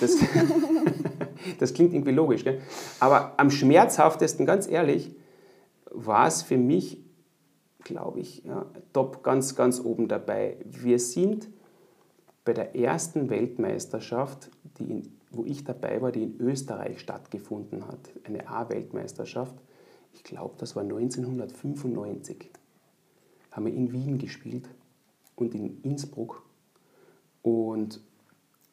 [0.00, 0.16] das,
[1.58, 2.60] das klingt irgendwie logisch, gell?
[3.00, 5.14] aber am schmerzhaftesten, ganz ehrlich,
[5.90, 6.98] war es für mich
[7.88, 10.58] glaube ich, ja, top ganz, ganz oben dabei.
[10.64, 11.48] Wir sind
[12.44, 17.98] bei der ersten Weltmeisterschaft, die in, wo ich dabei war, die in Österreich stattgefunden hat,
[18.24, 19.54] eine A-Weltmeisterschaft,
[20.12, 22.50] ich glaube, das war 1995,
[23.50, 24.68] haben wir in Wien gespielt
[25.36, 26.42] und in Innsbruck
[27.42, 28.00] und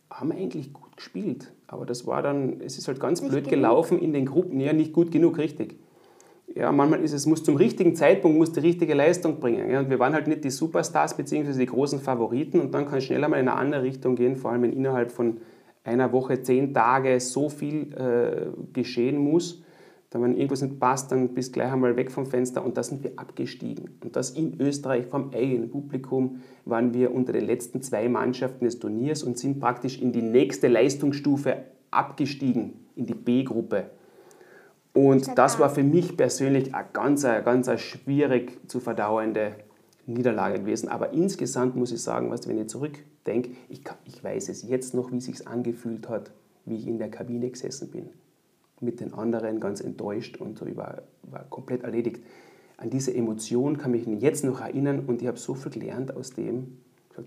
[0.10, 1.52] haben eigentlich gut gespielt.
[1.68, 3.52] Aber das war dann, es ist halt ganz nicht blöd genug.
[3.52, 4.60] gelaufen in den Gruppen.
[4.60, 5.78] Ja, nicht gut genug, richtig
[6.56, 9.70] ja, manchmal ist es, muss zum richtigen Zeitpunkt muss die richtige Leistung bringen.
[9.70, 9.80] Ja.
[9.80, 11.52] Und wir waren halt nicht die Superstars bzw.
[11.52, 14.52] die großen Favoriten und dann kann es schneller mal in eine andere Richtung gehen, vor
[14.52, 15.38] allem wenn innerhalb von
[15.84, 19.62] einer Woche, zehn Tage so viel äh, geschehen muss.
[20.10, 22.84] Dann, wenn irgendwas nicht passt, dann bist du gleich einmal weg vom Fenster und da
[22.84, 23.98] sind wir abgestiegen.
[24.02, 28.80] Und das in Österreich vom eigenen Publikum waren wir unter den letzten zwei Mannschaften des
[28.80, 31.58] Turniers und sind praktisch in die nächste Leistungsstufe
[31.92, 33.90] abgestiegen, in die B-Gruppe.
[34.96, 39.56] Und das war für mich persönlich eine ganz, ganz schwierig zu verdauernde
[40.06, 40.88] Niederlage gewesen.
[40.88, 45.12] Aber insgesamt muss ich sagen, weißt, wenn ich zurückdenke, ich, ich weiß es jetzt noch,
[45.12, 46.32] wie es sich angefühlt hat,
[46.66, 48.10] wie ich in der Kabine gesessen bin.
[48.80, 52.22] Mit den anderen ganz enttäuscht und so, ich war, war komplett erledigt.
[52.78, 56.16] An diese Emotion kann ich mich jetzt noch erinnern und ich habe so viel gelernt
[56.16, 56.78] aus dem.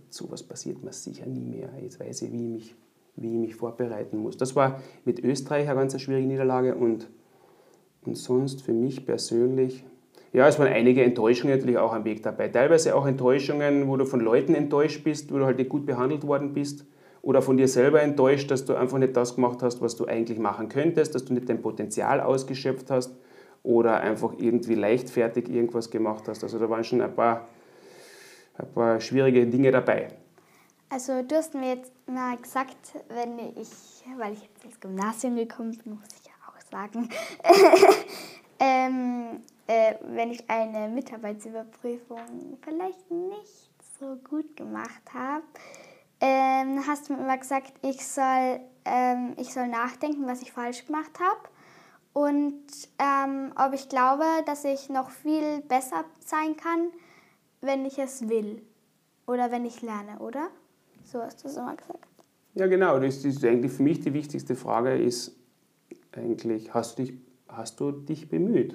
[0.08, 1.68] So was passiert mir sicher nie mehr.
[1.82, 2.74] Jetzt weiß ich, wie ich mich
[3.20, 4.36] wie ich mich vorbereiten muss.
[4.36, 7.08] Das war mit Österreich eine ganz schwierige Niederlage und,
[8.08, 9.84] und sonst für mich persönlich,
[10.32, 12.48] ja, es waren einige Enttäuschungen natürlich auch am Weg dabei.
[12.48, 16.26] Teilweise auch Enttäuschungen, wo du von Leuten enttäuscht bist, wo du halt nicht gut behandelt
[16.26, 16.86] worden bist
[17.22, 20.38] oder von dir selber enttäuscht, dass du einfach nicht das gemacht hast, was du eigentlich
[20.38, 23.14] machen könntest, dass du nicht dein Potenzial ausgeschöpft hast
[23.62, 26.42] oder einfach irgendwie leichtfertig irgendwas gemacht hast.
[26.42, 27.48] Also da waren schon ein paar,
[28.54, 30.08] ein paar schwierige Dinge dabei.
[30.90, 32.76] Also du hast mir jetzt mal gesagt,
[33.08, 33.68] wenn ich,
[34.18, 36.17] weil ich jetzt ins Gymnasium gekommen bin, muss
[36.70, 37.08] sagen,
[38.60, 45.44] ähm, äh, wenn ich eine Mitarbeitsüberprüfung vielleicht nicht so gut gemacht habe,
[46.20, 50.86] ähm, hast du mir immer gesagt, ich soll, ähm, ich soll nachdenken, was ich falsch
[50.86, 51.48] gemacht habe
[52.12, 52.64] und
[52.98, 56.90] ähm, ob ich glaube, dass ich noch viel besser sein kann,
[57.60, 58.62] wenn ich es will
[59.26, 60.48] oder wenn ich lerne, oder?
[61.04, 62.06] So hast du es immer gesagt.
[62.54, 62.98] Ja, genau.
[62.98, 65.36] Das ist eigentlich für mich die wichtigste Frage ist
[66.18, 67.14] eigentlich, hast du dich,
[67.48, 68.74] hast du dich bemüht?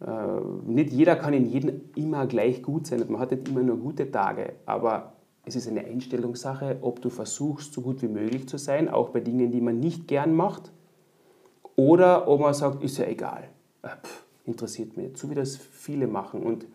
[0.00, 3.04] Äh, nicht jeder kann in jedem immer gleich gut sein.
[3.08, 5.12] Man hat nicht immer nur gute Tage, aber
[5.44, 9.20] es ist eine Einstellungssache, ob du versuchst, so gut wie möglich zu sein, auch bei
[9.20, 10.72] Dingen, die man nicht gern macht,
[11.76, 13.44] oder ob man sagt, ist ja egal,
[13.82, 16.42] äh, Pff, interessiert mich so wie das viele machen.
[16.42, 16.66] Und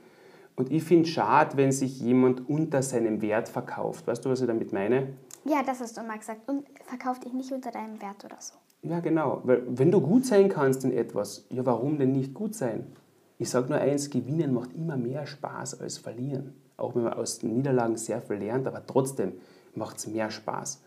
[0.55, 4.05] und ich finde es schade, wenn sich jemand unter seinem Wert verkauft.
[4.05, 5.13] Weißt du, was ich damit meine?
[5.45, 6.47] Ja, das hast du immer gesagt.
[6.47, 8.53] Und verkauf dich nicht unter deinem Wert oder so.
[8.83, 9.41] Ja, genau.
[9.45, 12.85] Weil wenn du gut sein kannst in etwas, ja, warum denn nicht gut sein?
[13.39, 16.53] Ich sage nur eins, gewinnen macht immer mehr Spaß als verlieren.
[16.75, 19.33] Auch wenn man aus Niederlagen sehr viel lernt, aber trotzdem
[19.73, 20.83] macht es mehr Spaß.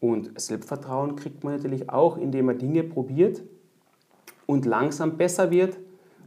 [0.00, 3.42] Und Selbstvertrauen kriegt man natürlich auch, indem man Dinge probiert
[4.46, 5.78] und langsam besser wird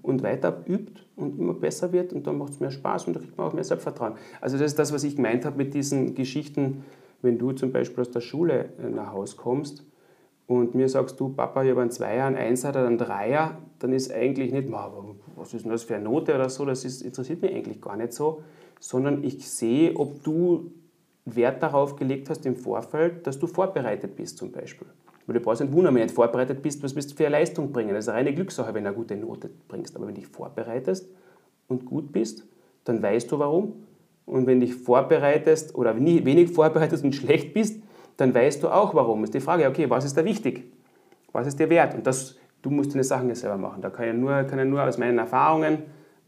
[0.01, 3.19] und weiter übt und immer besser wird und dann macht es mehr Spaß und da
[3.19, 4.13] kriegt man auch mehr Selbstvertrauen.
[4.41, 6.83] Also das ist das, was ich gemeint habe mit diesen Geschichten,
[7.21, 9.85] wenn du zum Beispiel aus der Schule äh, nach Hause kommst
[10.47, 13.93] und mir sagst du, Papa, ich habe einen Zweier, einen Einser oder einen Dreier, dann
[13.93, 14.69] ist eigentlich nicht,
[15.35, 17.95] was ist denn das für eine Note oder so, das ist, interessiert mich eigentlich gar
[17.95, 18.43] nicht so,
[18.79, 20.71] sondern ich sehe, ob du
[21.25, 24.87] Wert darauf gelegt hast im Vorfeld, dass du vorbereitet bist zum Beispiel.
[25.25, 27.37] Weil du brauchst nicht wundern, wenn du nicht vorbereitet bist, was willst du für eine
[27.37, 27.93] Leistung bringen?
[27.93, 29.95] Das ist eine reine Glückssache, wenn du eine gute Note bringst.
[29.95, 31.07] Aber wenn du dich vorbereitest
[31.69, 32.45] und gut bist,
[32.83, 33.73] dann weißt du warum.
[34.25, 37.81] Und wenn du dich vorbereitest oder wenig vorbereitest und schlecht bist,
[38.17, 39.23] dann weißt du auch warum.
[39.23, 40.71] Ist die Frage, okay, was ist da wichtig?
[41.31, 41.95] Was ist dir wert?
[41.95, 43.81] Und das, du musst deine Sachen ja selber machen.
[43.81, 45.83] Da kann ich nur, kann ich nur aus meinen Erfahrungen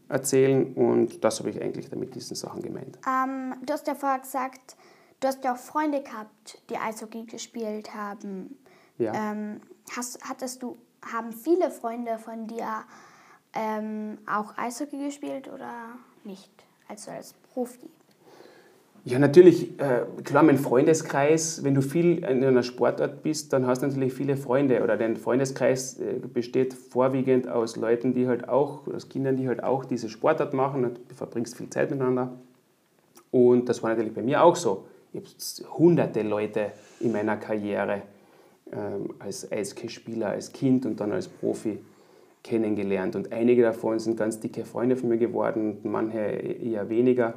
[0.08, 2.98] erzählen und das habe ich eigentlich damit diesen Sachen gemeint.
[3.06, 4.76] Ähm, du hast ja vorher gesagt,
[5.20, 8.56] du hast ja auch Freunde gehabt, die Eishockey gespielt haben.
[8.98, 9.12] Ja.
[9.14, 9.60] Ähm,
[9.96, 10.76] hast, hattest du,
[11.12, 12.84] haben viele Freunde von dir
[13.52, 15.72] ähm, auch Eishockey gespielt oder
[16.24, 16.52] nicht?
[16.88, 17.90] Also als Profi?
[19.08, 23.82] Ja, natürlich, äh, klar, mein Freundeskreis, wenn du viel in einer Sportart bist, dann hast
[23.82, 28.84] du natürlich viele Freunde oder dein Freundeskreis äh, besteht vorwiegend aus Leuten, die halt auch,
[28.88, 32.32] aus Kindern, die halt auch diese Sportart machen und du verbringst viel Zeit miteinander.
[33.30, 34.86] Und das war natürlich bei mir auch so.
[35.12, 38.02] Ich habe hunderte Leute in meiner Karriere
[38.72, 41.78] ähm, als Eishockeyspieler, als Kind und dann als Profi
[42.42, 43.14] kennengelernt.
[43.14, 47.34] Und einige davon sind ganz dicke Freunde von mir geworden, manche eher weniger.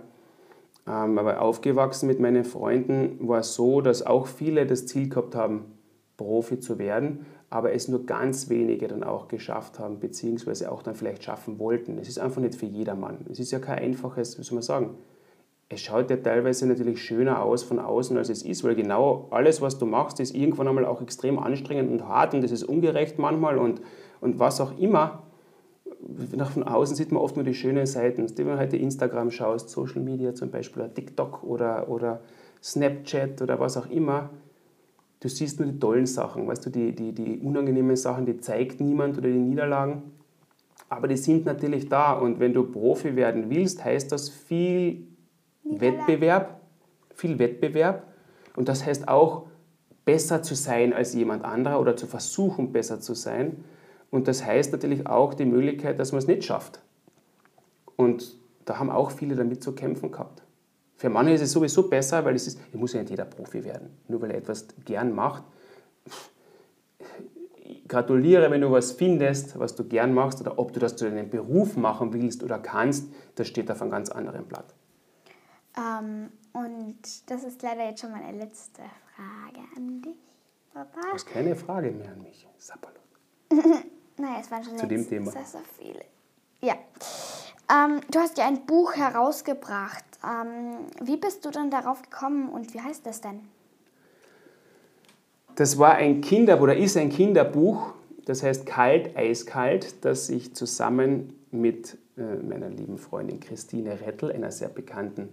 [0.89, 5.35] Ähm, aber aufgewachsen mit meinen Freunden war es so, dass auch viele das Ziel gehabt
[5.35, 5.65] haben,
[6.17, 10.95] Profi zu werden, aber es nur ganz wenige dann auch geschafft haben, beziehungsweise auch dann
[10.95, 11.97] vielleicht schaffen wollten.
[11.97, 13.25] Es ist einfach nicht für jedermann.
[13.31, 14.95] Es ist ja kein einfaches, wie soll man sagen,
[15.69, 19.61] es schaut ja teilweise natürlich schöner aus von außen, als es ist, weil genau alles,
[19.61, 23.19] was du machst, ist irgendwann einmal auch extrem anstrengend und hart und es ist ungerecht
[23.19, 23.79] manchmal und,
[24.19, 25.23] und was auch immer.
[26.35, 28.25] Nach von außen sieht man oft nur die schönen Seiten.
[28.37, 32.21] Wenn du heute Instagram schaust, Social Media zum Beispiel, oder TikTok oder, oder
[32.63, 34.29] Snapchat oder was auch immer,
[35.19, 38.79] du siehst nur die tollen Sachen, weißt du, die, die, die unangenehmen Sachen, die zeigt
[38.79, 40.03] niemand oder die Niederlagen.
[40.87, 45.07] Aber die sind natürlich da und wenn du Profi werden willst, heißt das viel
[45.63, 46.61] Wettbewerb,
[47.13, 48.07] viel Wettbewerb.
[48.55, 49.47] Und das heißt auch,
[50.05, 53.63] besser zu sein als jemand anderer oder zu versuchen, besser zu sein.
[54.11, 56.81] Und das heißt natürlich auch die Möglichkeit, dass man es nicht schafft.
[57.95, 60.43] Und da haben auch viele damit zu kämpfen gehabt.
[60.95, 63.63] Für manche ist es sowieso besser, weil es ist, ich muss ja nicht jeder Profi
[63.63, 65.43] werden, nur weil er etwas gern macht.
[67.87, 71.29] gratuliere, wenn du was findest, was du gern machst, oder ob du das zu deinem
[71.29, 74.75] Beruf machen willst oder kannst, das steht auf einem ganz anderen Blatt.
[75.77, 78.81] Ähm, und das ist leider jetzt schon meine letzte
[79.15, 80.17] Frage an dich,
[80.73, 81.01] Papa.
[81.01, 82.99] Du hast keine Frage mehr an mich, Sapperlot.
[84.19, 85.31] naja, es waren schon Zu dem Thema.
[85.31, 86.03] sehr, sehr viele.
[86.61, 86.75] Ja.
[87.71, 90.03] Ähm, du hast ja ein Buch herausgebracht.
[90.23, 93.41] Ähm, wie bist du dann darauf gekommen und wie heißt das denn?
[95.55, 97.93] Das war ein Kinder oder ist ein Kinderbuch,
[98.25, 104.51] das heißt Kalt, eiskalt, das ich zusammen mit äh, meiner lieben Freundin Christine Rettel, einer
[104.51, 105.29] sehr bekannten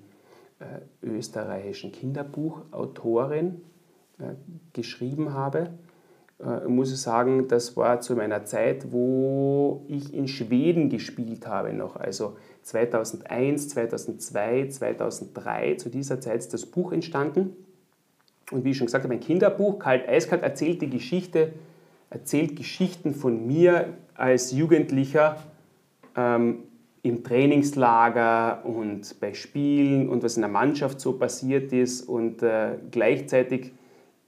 [0.58, 3.60] äh, österreichischen Kinderbuchautorin,
[4.18, 4.34] äh,
[4.72, 5.70] geschrieben habe.
[6.44, 11.72] Äh, muss ich sagen, das war zu meiner Zeit, wo ich in Schweden gespielt habe
[11.72, 11.96] noch.
[11.96, 17.56] Also 2001, 2002, 2003, zu dieser Zeit ist das Buch entstanden.
[18.50, 21.52] Und wie ich schon gesagt habe, ein Kinderbuch, Kalt Eiskalt, erzählt die Geschichte,
[22.10, 25.38] erzählt Geschichten von mir als Jugendlicher
[26.16, 26.64] ähm,
[27.02, 32.78] im Trainingslager und bei Spielen und was in der Mannschaft so passiert ist und äh,
[32.90, 33.72] gleichzeitig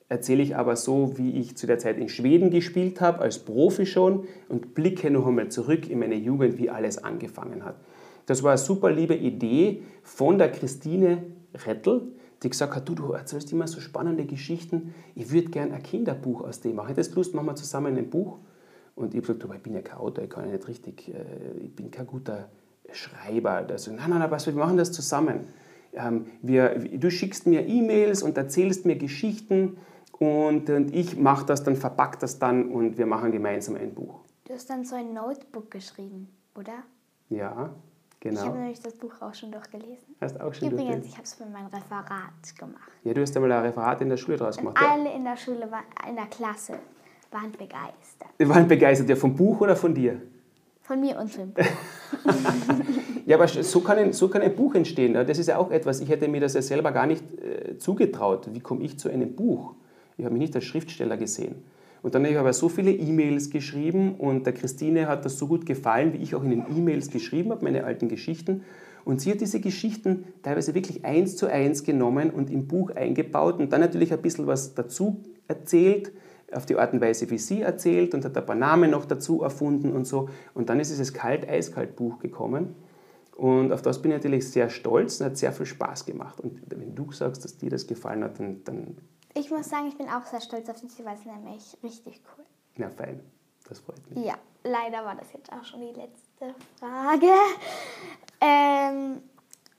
[0.09, 3.87] erzähle ich aber so, wie ich zu der Zeit in Schweden gespielt habe, als Profi
[3.87, 7.77] schon und blicke noch einmal zurück in meine Jugend, wie alles angefangen hat.
[8.27, 11.23] Das war eine super liebe Idee von der Christine
[11.67, 12.03] Rettel,
[12.43, 16.43] die gesagt hat, du, du erzählst immer so spannende Geschichten, ich würde gerne ein Kinderbuch
[16.43, 16.89] aus dem machen.
[16.89, 18.39] Hättest du Lust, machen wir zusammen ein Buch?
[18.95, 21.65] Und ich habe gesagt, ich bin ja kein Autor, ich kann ja nicht richtig, äh,
[21.65, 22.49] ich bin kein guter
[22.93, 23.67] Schreiber.
[23.69, 25.47] Also, nein, nein, nein, was, wir machen das zusammen.
[25.93, 29.77] Ähm, wir, du schickst mir E-Mails und erzählst mir Geschichten
[30.19, 34.21] und, und ich mache das dann, verpack das dann und wir machen gemeinsam ein Buch.
[34.45, 36.83] Du hast dann so ein Notebook geschrieben, oder?
[37.29, 37.71] Ja,
[38.19, 38.41] genau.
[38.41, 40.17] Ich habe nämlich das Buch auch schon durchgelesen.
[40.21, 42.91] Hast auch schon Übrigens, ich habe es für mein Referat gemacht.
[43.05, 44.77] Ja, du hast einmal ein Referat in der Schule draus gemacht.
[44.81, 45.69] Und alle in der Schule,
[46.09, 46.75] in der Klasse
[47.31, 48.31] waren begeistert.
[48.41, 50.21] Die waren begeistert, ja, vom Buch oder von dir?
[50.81, 51.65] Von mir und vom Buch.
[53.27, 55.13] ja, aber so kann, ein, so kann ein Buch entstehen.
[55.13, 58.49] Das ist ja auch etwas, ich hätte mir das ja selber gar nicht äh, zugetraut.
[58.53, 59.75] Wie komme ich zu einem Buch?
[60.19, 61.55] Ich habe mich nicht als Schriftsteller gesehen.
[62.03, 65.47] Und dann habe ich aber so viele E-Mails geschrieben und der Christine hat das so
[65.47, 68.63] gut gefallen, wie ich auch in den E-Mails geschrieben habe, meine alten Geschichten.
[69.05, 73.59] Und sie hat diese Geschichten teilweise wirklich eins zu eins genommen und im Buch eingebaut
[73.59, 76.13] und dann natürlich ein bisschen was dazu erzählt,
[76.53, 79.43] auf die Art und Weise, wie sie erzählt und hat ein paar Namen noch dazu
[79.43, 80.29] erfunden und so.
[80.55, 82.75] Und dann ist dieses Kalt-Eiskalt-Buch gekommen.
[83.37, 86.41] Und auf das bin ich natürlich sehr stolz und hat sehr viel Spaß gemacht.
[86.41, 88.97] Und wenn du sagst, dass dir das gefallen hat, dann, dann
[89.39, 92.45] ich muss sagen, ich bin auch sehr stolz auf dich, weil es nämlich richtig cool.
[92.77, 93.21] Ja, fein.
[93.69, 94.25] Das freut mich.
[94.25, 94.35] Ja,
[94.65, 97.31] leider war das jetzt auch schon die letzte Frage.
[98.41, 99.23] Ähm,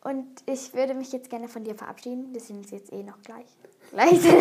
[0.04, 2.34] und ich würde mich jetzt gerne von dir verabschieden.
[2.34, 3.48] Wir sehen uns jetzt eh noch gleich.
[3.92, 4.24] gleich.
[4.24, 4.40] ja,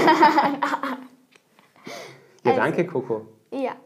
[2.45, 3.27] danke, also, Coco.
[3.51, 3.77] Ja.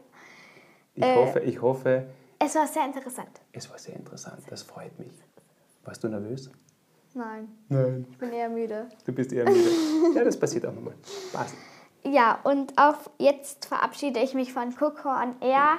[0.95, 2.07] Ich, äh, hoffe, ich hoffe.
[2.39, 3.41] Es war sehr interessant.
[3.51, 5.13] Es war sehr interessant, das freut mich.
[5.83, 6.51] Warst du nervös?
[7.13, 7.47] Nein.
[7.69, 8.07] Nein.
[8.09, 8.89] Ich bin eher müde.
[9.05, 9.69] Du bist eher müde.
[10.15, 10.95] ja, das passiert auch nochmal.
[11.31, 11.55] Passt.
[12.03, 15.77] Ja, und auch jetzt verabschiede ich mich von Coco on Air.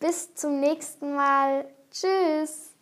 [0.00, 1.66] Bis zum nächsten Mal.
[1.90, 2.74] Tschüss.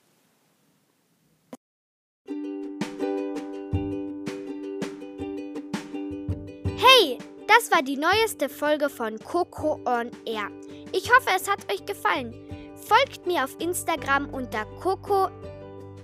[6.76, 10.48] Hey, das war die neueste Folge von Coco on Air.
[10.92, 12.32] Ich hoffe, es hat euch gefallen.
[12.76, 15.28] Folgt mir auf Instagram unter Coco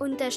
[0.01, 0.32] on-er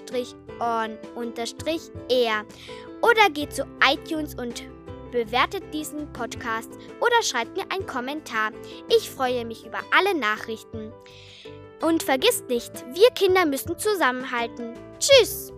[3.01, 4.63] oder geht zu iTunes und
[5.11, 8.51] bewertet diesen Podcast oder schreibt mir einen Kommentar.
[8.89, 10.91] Ich freue mich über alle Nachrichten.
[11.81, 14.73] Und vergisst nicht, wir Kinder müssen zusammenhalten.
[14.99, 15.53] Tschüss!